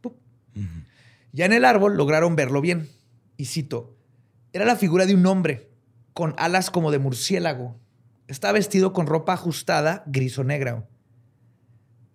[1.34, 2.88] Ya en el árbol lograron verlo bien.
[3.40, 3.96] Y cito,
[4.52, 5.72] era la figura de un hombre
[6.12, 7.80] con alas como de murciélago.
[8.28, 10.90] Estaba vestido con ropa ajustada, gris o negra.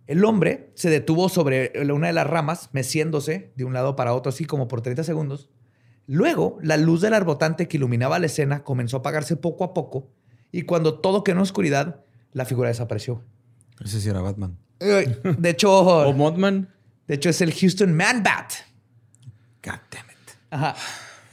[0.06, 4.28] El hombre se detuvo sobre una de las ramas, meciéndose de un lado para otro,
[4.28, 5.48] así como por 30 segundos.
[6.06, 10.10] Luego, la luz del arbotante que iluminaba la escena comenzó a apagarse poco a poco,
[10.52, 12.04] y cuando todo quedó en oscuridad,
[12.34, 13.24] la figura desapareció.
[13.82, 14.58] Ese sí era Batman.
[14.78, 15.72] De hecho,
[16.06, 16.68] O Mothman.
[17.08, 18.52] de hecho es el Houston Man Bat.
[19.64, 20.30] God damn it.
[20.50, 20.76] Ajá.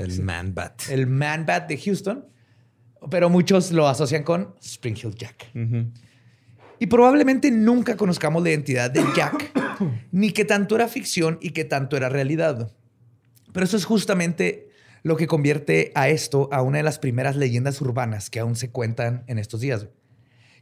[0.01, 0.89] El Man Bat.
[0.89, 2.25] El Man Bat de Houston.
[3.09, 5.51] Pero muchos lo asocian con Spring Hill Jack.
[6.79, 9.51] Y probablemente nunca conozcamos la identidad de Jack,
[10.11, 12.71] ni qué tanto era ficción y qué tanto era realidad.
[13.53, 14.69] Pero eso es justamente
[15.03, 18.69] lo que convierte a esto a una de las primeras leyendas urbanas que aún se
[18.69, 19.87] cuentan en estos días.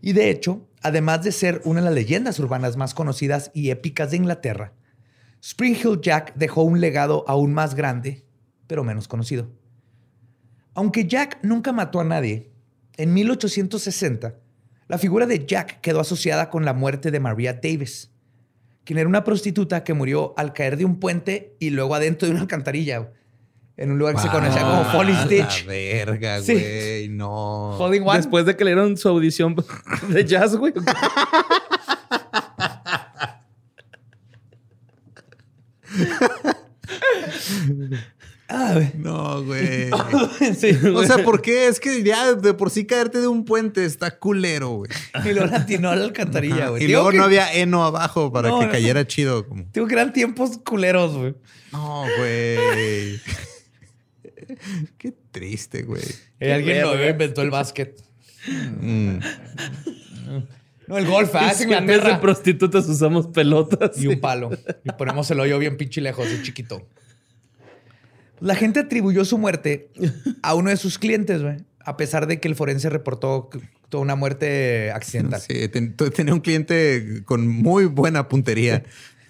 [0.01, 4.11] Y de hecho, además de ser una de las leyendas urbanas más conocidas y épicas
[4.11, 4.73] de Inglaterra,
[5.41, 8.25] Spring Hill Jack dejó un legado aún más grande,
[8.69, 9.49] pero menos conocido.
[10.75, 12.51] Aunque Jack nunca mató a nadie,
[12.97, 14.35] en 1860
[14.87, 18.11] la figura de Jack quedó asociada con la muerte de Maria Davis,
[18.85, 22.31] quien era una prostituta que murió al caer de un puente y luego adentro de
[22.33, 23.11] una alcantarilla,
[23.75, 25.65] en un lugar que se conocía como Folly's Ditch.
[25.65, 26.53] La verga, Sí.
[26.53, 27.09] güey.
[27.09, 27.75] No.
[27.79, 28.17] Falling One.
[28.17, 29.55] Después de que le dieron su audición
[30.09, 30.73] de jazz, güey.
[38.51, 38.91] Ah, güey.
[38.95, 39.89] No, güey.
[40.57, 40.71] sí.
[40.95, 41.67] O sea, ¿por qué?
[41.67, 44.91] Es que ya de por sí caerte de un puente está culero, güey.
[45.23, 46.69] Y luego latinó a la alcantarilla, Ajá.
[46.69, 46.83] güey.
[46.83, 48.71] Y Digo luego que- no había heno abajo para No, que no.
[48.71, 49.47] cayera chido.
[49.47, 49.65] Como.
[49.71, 51.35] Digo que eran tiempos culeros, güey.
[51.71, 53.19] No, güey.
[54.97, 56.01] Qué triste, güey.
[56.39, 58.01] Eh, alguien nuevo inventó el básquet.
[58.47, 59.19] Mm.
[60.87, 62.19] No, el golf, ah, es En vez de Inglaterra.
[62.21, 64.01] prostitutas usamos pelotas.
[64.01, 64.49] Y un palo.
[64.83, 66.87] Y ponemos el hoyo bien pinche lejos, y chiquito.
[68.41, 69.89] La gente atribuyó su muerte
[70.41, 71.57] a uno de sus clientes, güey.
[71.83, 73.49] A pesar de que el forense reportó
[73.89, 75.41] Tuvo una muerte accidental.
[75.41, 78.83] Sí, ten- tenía un cliente con muy buena puntería.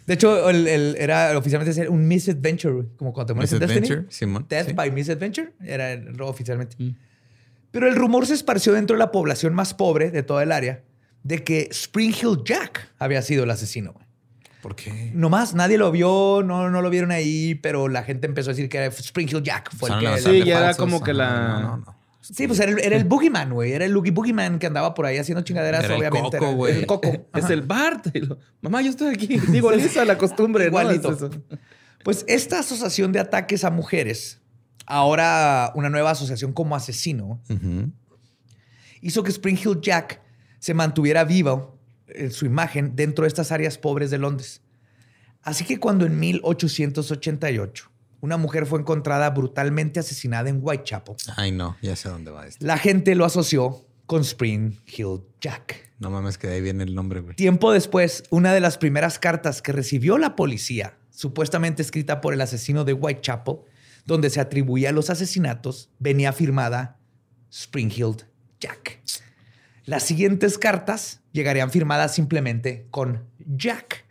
[0.05, 4.05] De hecho, el, el- era oficialmente un misadventure, como cuando te mueres en Destiny.
[4.09, 4.73] Simón, Death sí.
[4.73, 6.75] by misadventure era el- oficialmente.
[7.71, 10.83] Pero el rumor se esparció dentro de la población más pobre de toda el área
[11.23, 13.93] de que Spring Hill Jack había sido el asesino.
[13.93, 14.05] güey.
[14.61, 15.11] ¿Por qué?
[15.13, 18.67] Nomás nadie lo vio, no, no lo vieron ahí, pero la gente empezó a decir
[18.69, 19.73] que era Spring Hill Jack.
[19.75, 21.99] Fue el que Sí, ya era como que la- No, no, no.
[22.21, 23.71] Sí, pues era el, era el Boogeyman, güey.
[23.71, 26.37] Era el Loogie Boogeyman que andaba por ahí haciendo chingaderas, Era el obviamente.
[26.37, 26.75] Coco, era güey.
[26.77, 27.27] El coco.
[27.33, 28.13] Es el Bart.
[28.15, 29.39] Lo, Mamá, yo estoy aquí.
[29.47, 30.67] Digo, Lisa, la costumbre, ¿no?
[30.69, 31.11] Igualito.
[31.11, 31.29] Es eso.
[32.03, 34.41] Pues esta asociación de ataques a mujeres,
[34.85, 37.41] ahora una nueva asociación como asesino,
[39.01, 40.21] hizo que Spring Hill Jack
[40.59, 41.78] se mantuviera vivo
[42.15, 44.61] en su imagen dentro de estas áreas pobres de Londres.
[45.41, 47.91] Así que cuando en 1888
[48.21, 52.65] una mujer fue encontrada brutalmente asesinada en Whitechapel, Ay, no, ya sé dónde va esto.
[52.65, 55.91] la gente lo asoció con Spring Hill Jack.
[55.99, 57.35] No mames, que de ahí viene el nombre, güey.
[57.35, 62.41] Tiempo después, una de las primeras cartas que recibió la policía, supuestamente escrita por el
[62.41, 63.59] asesino de Whitechapel,
[64.05, 66.97] donde se atribuía los asesinatos, venía firmada
[67.51, 68.25] Springfield
[68.59, 69.01] Jack.
[69.85, 74.05] Las siguientes cartas llegarían firmadas simplemente con Jack.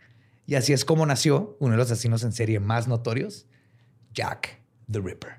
[0.45, 3.45] Y así es como nació uno de los asesinos en serie más notorios,
[4.13, 4.59] Jack
[4.91, 5.33] the Ripper.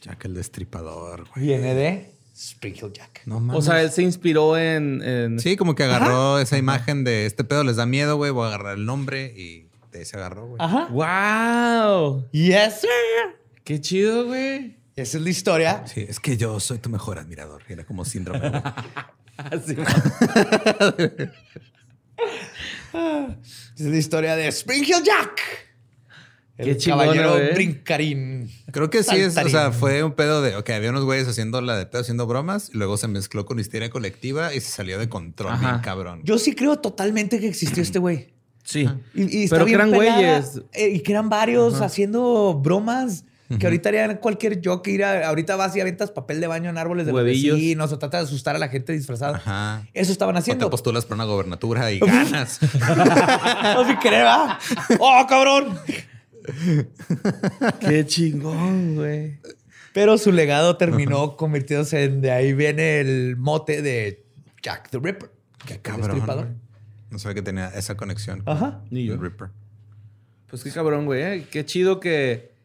[0.00, 1.46] Jack el destripador, güey.
[1.46, 3.22] Viene de Springfield Jack.
[3.26, 3.64] No O mames.
[3.64, 5.02] sea, él se inspiró en.
[5.02, 8.30] en- Sí, como que agarró esa imagen de este pedo les da miedo, güey.
[8.30, 10.56] Voy a agarrar el nombre y de ahí se agarró, güey.
[10.60, 10.88] Ajá.
[10.90, 12.28] ¡Wow!
[12.32, 12.90] Yes, sir.
[13.64, 14.76] ¡Qué chido, güey!
[14.96, 15.86] Esa es la historia.
[15.86, 17.62] Sí, es que yo soy tu mejor admirador.
[17.68, 18.50] Era como síndrome.
[19.50, 19.76] Así.
[23.76, 25.40] Es la historia de Springfield Jack.
[26.56, 27.52] El Qué chingona, caballero güey.
[27.54, 28.50] brincarín.
[28.72, 31.60] Creo que sí es, o sea, fue un pedo de, ok, había unos güeyes haciendo
[31.60, 34.98] la de pedo, haciendo bromas, y luego se mezcló con histeria colectiva y se salió
[34.98, 35.68] de control, Ajá.
[35.72, 36.22] bien cabrón.
[36.24, 38.32] Yo sí creo totalmente que existió este güey.
[38.64, 38.88] Sí.
[39.14, 40.62] Y, y está Pero que eran pelada, güeyes.
[40.72, 43.24] eh, y que eran varios haciendo bromas.
[43.58, 44.88] Que ahorita harían cualquier joke.
[44.90, 47.56] Ir a- ahorita vas y aventas papel de baño en árboles de los Huevillos.
[47.56, 49.36] vecinos o tratas de asustar a la gente disfrazada.
[49.36, 49.86] Ajá.
[49.94, 50.68] Eso estaban O te haciendo.
[50.70, 52.58] postulas para una gobernatura y ganas.
[52.62, 54.58] no sin querer, ¿va?
[54.98, 55.78] ¡Oh, cabrón!
[57.80, 59.38] ¡Qué chingón, güey!
[59.92, 64.24] Pero su legado terminó convirtiéndose en de ahí viene el mote de
[64.62, 65.30] Jack the Ripper.
[65.64, 66.58] Qué El cabrón.
[67.10, 68.42] No sabía que tenía esa conexión.
[68.42, 68.80] con Ajá.
[68.90, 69.14] Ni yo.
[69.14, 69.48] el Ripper.
[70.48, 71.22] Pues qué cabrón, güey.
[71.22, 71.46] ¿eh?
[71.50, 72.55] Qué chido que.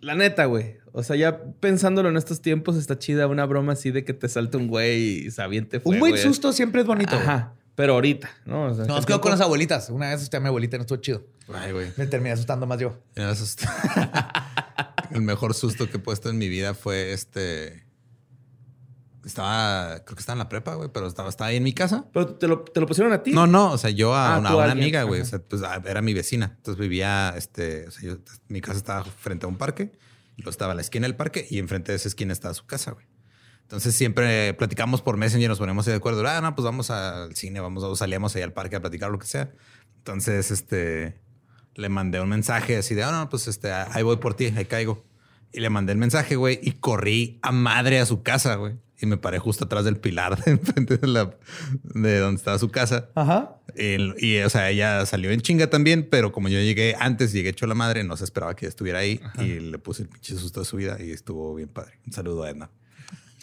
[0.00, 0.76] La neta, güey.
[0.92, 4.28] O sea, ya pensándolo en estos tiempos, está chida una broma así de que te
[4.28, 6.22] salte un güey y se aviente Un buen güey.
[6.22, 7.12] susto siempre es bonito.
[7.14, 7.22] güey.
[7.22, 7.52] Ajá.
[7.76, 8.64] Pero ahorita, ¿no?
[8.66, 9.88] O sea, Nos ¿qué quedo con las abuelitas.
[9.90, 11.24] Una vez asusté a mi abuelita y no estuvo chido.
[11.54, 11.92] Ay, güey.
[11.96, 12.98] Me terminé asustando más yo.
[13.14, 17.84] Eso está- el mejor susto que he puesto en mi vida fue este.
[19.24, 22.06] Estaba, creo que estaba en la prepa, güey, pero estaba, estaba ahí en mi casa.
[22.12, 23.32] Pero te lo, te lo pusieron a ti.
[23.32, 25.20] No, no, o sea, yo a Ah, una, a una amiga, güey.
[25.20, 26.54] O sea, pues ah, era mi vecina.
[26.56, 28.16] Entonces vivía, este, o sea, yo,
[28.48, 29.92] mi casa estaba frente a un parque,
[30.36, 32.64] y luego estaba a la esquina del parque, y enfrente de esa esquina estaba su
[32.66, 33.06] casa, güey.
[33.62, 36.26] Entonces siempre platicamos por Messenger, nos ponemos de acuerdo.
[36.26, 39.18] Ah, no, pues vamos al cine, vamos, o salíamos ahí al parque a platicar lo
[39.18, 39.52] que sea.
[39.98, 41.20] Entonces, este,
[41.74, 44.64] le mandé un mensaje así de, ah, no, pues este, ahí voy por ti, ahí
[44.64, 45.04] caigo.
[45.52, 48.74] Y le mandé el mensaje, güey, y corrí a madre a su casa, güey.
[49.02, 51.30] Y me paré justo atrás del pilar de enfrente de, la,
[51.82, 53.08] de donde estaba su casa.
[53.14, 53.56] Ajá.
[53.76, 57.66] Y, o sea, ella salió en chinga también, pero como yo llegué antes, llegué hecho
[57.66, 60.60] la madre, no se esperaba que ella estuviera ahí y le puse el pinche susto
[60.60, 61.98] de su vida y estuvo bien padre.
[62.06, 62.70] Un saludo a Edna.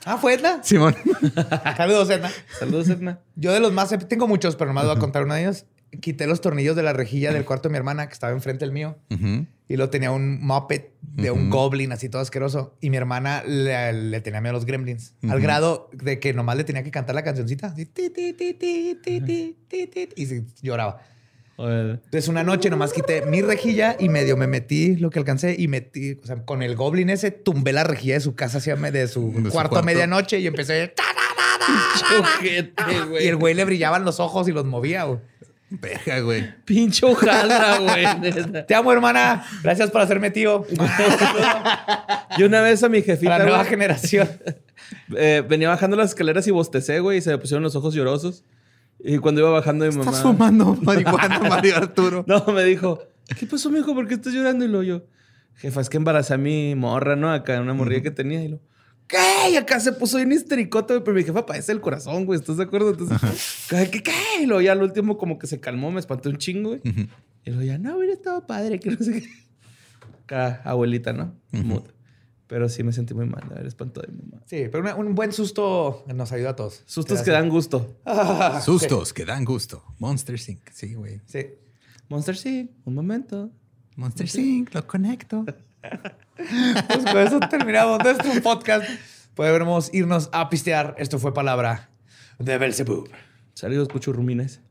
[0.05, 0.64] Ah, ¿fue Edna?
[0.64, 0.95] Simón.
[1.78, 2.32] Saludos, Edna.
[2.60, 3.20] Saludos, Edna.
[3.36, 3.93] Yo de los más...
[4.08, 5.66] Tengo muchos, pero nomás voy a contar uno de ellos
[6.02, 8.72] quité los tornillos de la rejilla del cuarto de mi hermana, que estaba enfrente del
[8.74, 8.98] mío,
[9.68, 12.76] y lo tenía un Muppet de un goblin así todo asqueroso.
[12.82, 16.64] Y mi hermana le, tenía miedo a los gremlins, al grado de que nomás le
[16.64, 17.74] tenía que cantar la cancioncita,
[20.16, 21.02] y se lloraba.
[21.60, 25.68] Entonces una noche nomás quité mi rejilla y medio me metí lo que alcancé y
[25.68, 29.08] metí, o sea, con el goblin ese tumbé la rejilla de su casa hacia de
[29.08, 30.94] su, cuarto, cuarto, a medianoche y empecé...
[31.98, 32.84] Choquete,
[33.22, 35.20] y el güey le brillaban los ojos y los movía, güey.
[35.70, 36.55] Verga, güey.
[36.63, 38.65] Pinche hojaldra, güey.
[38.65, 39.45] Te amo, hermana.
[39.63, 40.65] Gracias por hacerme tío.
[42.38, 44.30] Yo una vez a mi A jefita, la nueva güey, generación.
[45.18, 48.45] eh, venía bajando las escaleras y bostecé, güey, y se me pusieron los ojos llorosos.
[48.99, 50.05] Y cuando iba bajando mi mamá...
[50.05, 52.24] Estás fumando marihuana, Mario Arturo.
[52.28, 53.03] No, me dijo,
[53.38, 53.93] ¿qué pasó, mijo?
[53.93, 54.65] ¿Por qué estás llorando?
[54.65, 55.03] Y lo yo,
[55.55, 57.32] jefa, es que embaracé a mi morra, ¿no?
[57.32, 58.41] Acá, una morrilla que tenía.
[58.43, 58.59] Y lo,
[59.08, 59.51] ¿qué?
[59.51, 62.58] Y acá se puso bien histericota, güey, pero mi jefa padece el corazón, güey, ¿estás
[62.58, 62.89] de acuerdo?
[62.91, 63.18] Entonces,
[63.70, 64.14] ¿qué, qué, qué?
[64.41, 66.82] Y luego ya al último como que se calmó, me espanté un chingo, güey.
[67.45, 69.30] Y luego ya, no, hubiera estado padre, que no sé qué.
[70.24, 71.34] Acá, abuelita, ¿no?
[71.51, 71.84] Muda.
[72.47, 74.41] Pero sí me sentí muy mal de haber espantado a mi mamá.
[74.45, 76.82] Sí, pero una- un buen susto nos ayuda a todos.
[76.86, 77.97] Sustos que dan gusto.
[78.64, 79.84] Sustos que dan gusto.
[79.99, 80.70] Monster Inc.
[80.74, 81.22] Sí, güey.
[81.26, 81.45] Sí.
[82.10, 83.51] Monster sí, un momento.
[83.97, 84.74] Monster Inc.
[84.74, 85.45] Lo conecto.
[86.38, 88.88] Pues con eso terminamos nuestro podcast.
[89.36, 90.96] Podemos irnos a pistear.
[90.98, 91.90] Esto fue palabra
[92.40, 93.10] de Belzebub.
[93.54, 94.62] Saludos, cuchurrumines.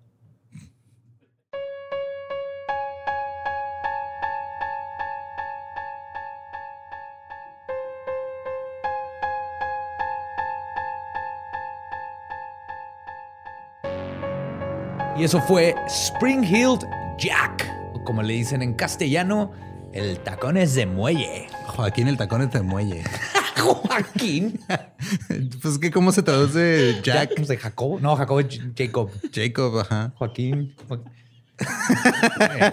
[15.18, 16.86] Y eso fue Spring Heeled
[17.16, 19.50] Jack, o como le dicen en castellano,
[19.96, 21.48] el tacones de muelle.
[21.66, 23.02] Joaquín el tacón de muelle.
[23.56, 24.60] Joaquín.
[25.62, 27.30] pues que cómo se traduce Jack.
[27.36, 27.98] Jack de Jacobo.
[28.00, 29.10] No, Jacobo es Jacob.
[29.32, 30.12] Jacob, ajá.
[30.16, 30.74] Joaquín.
[30.88, 31.02] Jo-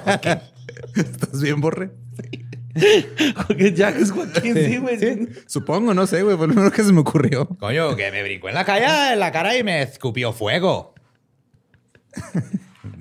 [0.03, 0.39] Joaquín.
[0.95, 1.91] ¿Estás bien, Borre?
[3.47, 5.29] Porque Jack es Joaquín, sí, güey.
[5.47, 6.35] Supongo, no sé, güey.
[6.37, 7.47] Fue lo primero que se me ocurrió.
[7.47, 10.93] Coño, que me brincó en la cara, en la cara y me escupió fuego.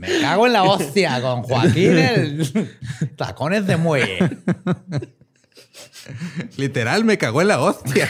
[0.03, 2.71] Me cago en la hostia con Joaquín el
[3.17, 4.19] tacones de muelle.
[6.57, 8.09] Literal, me cagó en la hostia.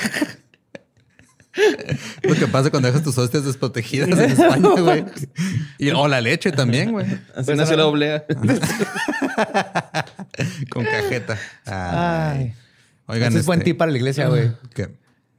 [2.23, 5.05] Lo que pasa cuando dejas tus hostias desprotegidas en España, güey.
[5.77, 7.05] Y, o la leche también, güey.
[7.37, 8.25] Así nació la oblea.
[10.71, 11.37] Con cajeta.
[11.67, 11.75] Ay.
[12.39, 12.55] Ay.
[13.07, 14.53] Oigan, Ese es buen este- tip para la iglesia, güey.
[14.75, 14.89] ¿Qué?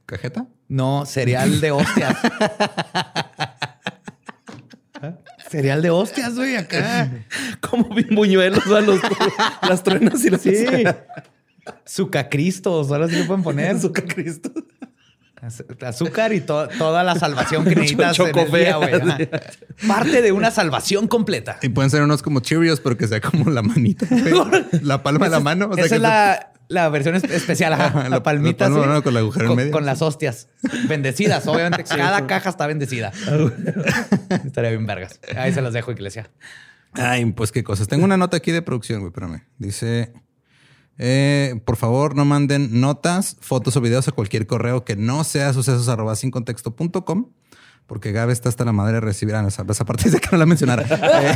[0.06, 0.46] ¿Cajeta?
[0.68, 2.16] No, cereal de hostias.
[5.54, 7.08] cereal de hostias, güey, acá.
[7.60, 8.98] Como bien buñuelos, a los,
[9.68, 10.66] las truenas y las Sí.
[11.86, 13.76] Sucacristos, ahora sí le pueden poner.
[13.76, 14.50] Azúcar Cristo.
[15.40, 18.16] Az- Azúcar y to- toda la salvación que necesitas
[18.52, 19.28] día, güey.
[19.86, 21.58] Parte de una salvación completa.
[21.62, 24.06] Y pueden ser unos como Cheerios, pero que sea como la manita.
[24.82, 25.68] La palma de la mano.
[25.70, 28.08] o sea, Esa que es la, la versión es- especial, ajá.
[28.10, 29.70] La, palmita la palma con el agujero en con, medio.
[29.72, 30.48] con las hostias
[30.88, 31.46] bendecidas.
[31.46, 33.12] Obviamente, cada caja está bendecida.
[34.44, 35.20] Estaría bien vergas.
[35.36, 36.30] Ahí se las dejo, iglesia.
[36.92, 37.88] Ay, pues qué cosas.
[37.88, 39.42] Tengo una nota aquí de producción, güey, espérame.
[39.58, 40.12] Dice,
[40.98, 45.52] eh, por favor, no manden notas, fotos o videos a cualquier correo que no sea
[45.52, 47.30] sucesos arroba sin contexto punto com,
[47.86, 49.34] porque Gabe está hasta la madre de recibir.
[49.34, 50.84] Ah, esa, parte dice que no la mencionara.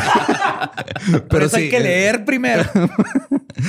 [1.11, 2.64] Eh, Pero, eso hay que eh, leer primero.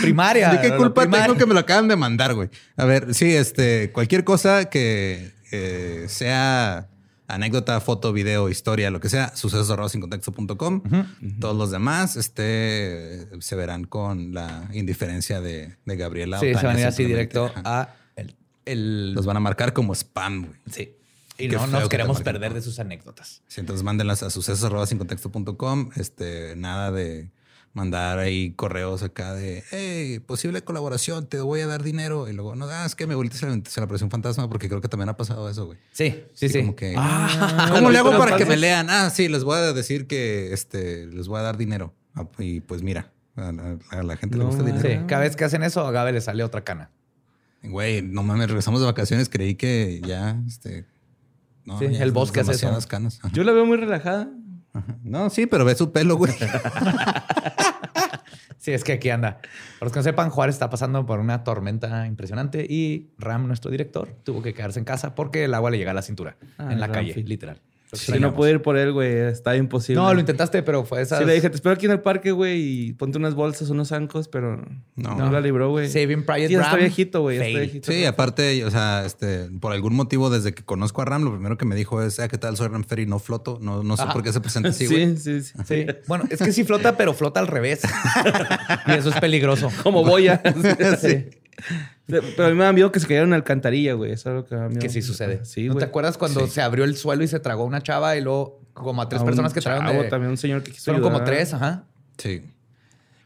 [0.01, 0.49] Primaria.
[0.53, 1.27] ¿De qué culpa primaria.
[1.27, 2.49] tengo que me lo acaban de mandar, güey?
[2.75, 6.87] A ver, sí, este, cualquier cosa que eh, sea
[7.27, 10.81] anécdota, foto, video, historia, lo que sea, sucesos sin contexto punto com.
[11.39, 16.39] Todos los demás, este, se verán con la indiferencia de, de Gabriela.
[16.39, 17.61] Sí, se van a ir así directo Ajá.
[17.65, 20.59] a el, el- Los van a marcar como spam, güey.
[20.71, 20.95] Sí.
[21.39, 23.41] Y Qué no nos queremos perder de sus anécdotas.
[23.47, 25.89] Sí, entonces mándenlas a sucesos arroba sin contexto punto com.
[25.95, 27.31] Este, nada de
[27.73, 32.27] mandar ahí correos acá de hey, posible colaboración, te voy a dar dinero.
[32.27, 34.49] Y luego, no, ah, es que me volviste se le, se le apareció un fantasma
[34.49, 35.77] porque creo que también ha pasado eso, güey.
[35.91, 36.59] Sí, sí, sí.
[36.59, 38.89] Como que, Ah, ¿cómo le hago para que me lean?
[38.89, 41.93] Ah, sí, les voy a decir que este, les voy a dar dinero.
[42.15, 44.89] Ah, Y pues mira, a, la gente le gusta el dinero.
[44.89, 46.91] Sí, cada vez que hacen eso, a Gabe le sale otra cana.
[47.61, 50.85] Güey, no mames, regresamos de vacaciones, creí que ya, este...
[51.69, 52.87] No, Sí, ya el es bosque hace eso.
[52.87, 53.19] canas.
[53.33, 54.27] Yo la veo muy relajada.
[55.03, 56.33] No, sí, pero ve su pelo, güey.
[58.57, 59.37] Sí, es que aquí anda.
[59.37, 63.71] Para los que no sepan, Juárez está pasando por una tormenta impresionante y Ram, nuestro
[63.71, 66.67] director, tuvo que quedarse en casa porque el agua le llega a la cintura Ah,
[66.73, 67.61] en la calle, literal.
[67.91, 70.01] Si no puedo ir por él, güey, está imposible.
[70.01, 71.17] No, lo intentaste, pero fue esa.
[71.17, 73.87] Sí, le dije, te espero aquí en el parque, güey, y ponte unas bolsas, unos
[73.87, 74.63] zancos, pero
[74.95, 75.15] No.
[75.15, 75.89] no, la libró, güey.
[75.89, 77.81] Saving Private Ya está Ram, viejito, güey.
[77.81, 81.57] Sí, aparte, o sea, este, por algún motivo, desde que conozco a Ram, lo primero
[81.57, 82.55] que me dijo es, ah, ¿qué tal?
[82.57, 83.57] Soy Ram Ferry, no floto.
[83.61, 84.13] No, no sé Ajá.
[84.13, 85.17] por qué se presenta así, Sí, güey.
[85.17, 85.53] sí, sí.
[85.65, 85.85] Sí.
[86.07, 87.81] Bueno, es que sí flota, pero flota al revés.
[88.87, 89.69] y eso es peligroso.
[89.83, 90.41] Como boya.
[91.01, 91.25] Sí.
[92.07, 94.11] Pero a mí me da miedo que se cayeron en la alcantarilla, güey.
[94.11, 94.81] Eso es lo que me da miedo.
[94.81, 95.45] Que sí sucede.
[95.45, 95.83] Sí, ¿No güey.
[95.83, 96.53] te acuerdas cuando Sí.
[96.53, 99.25] se abrió el suelo y se tragó una chava y luego como a tres A
[99.25, 100.09] personas que trajeron de...
[100.09, 101.85] también un señor que quiso Fueron como tres, ajá.
[102.17, 102.43] Sí.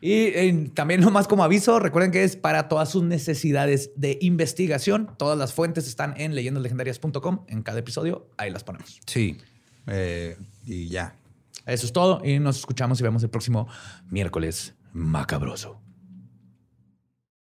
[0.01, 5.09] Y eh, también nomás como aviso, recuerden que es para todas sus necesidades de investigación.
[5.17, 7.45] Todas las fuentes están en leyendaslegendarias.com.
[7.47, 8.99] En cada episodio, ahí las ponemos.
[9.05, 9.37] Sí.
[9.87, 11.15] Eh, y ya.
[11.65, 13.69] Eso es todo y nos escuchamos y vemos el próximo
[14.09, 15.79] miércoles macabroso.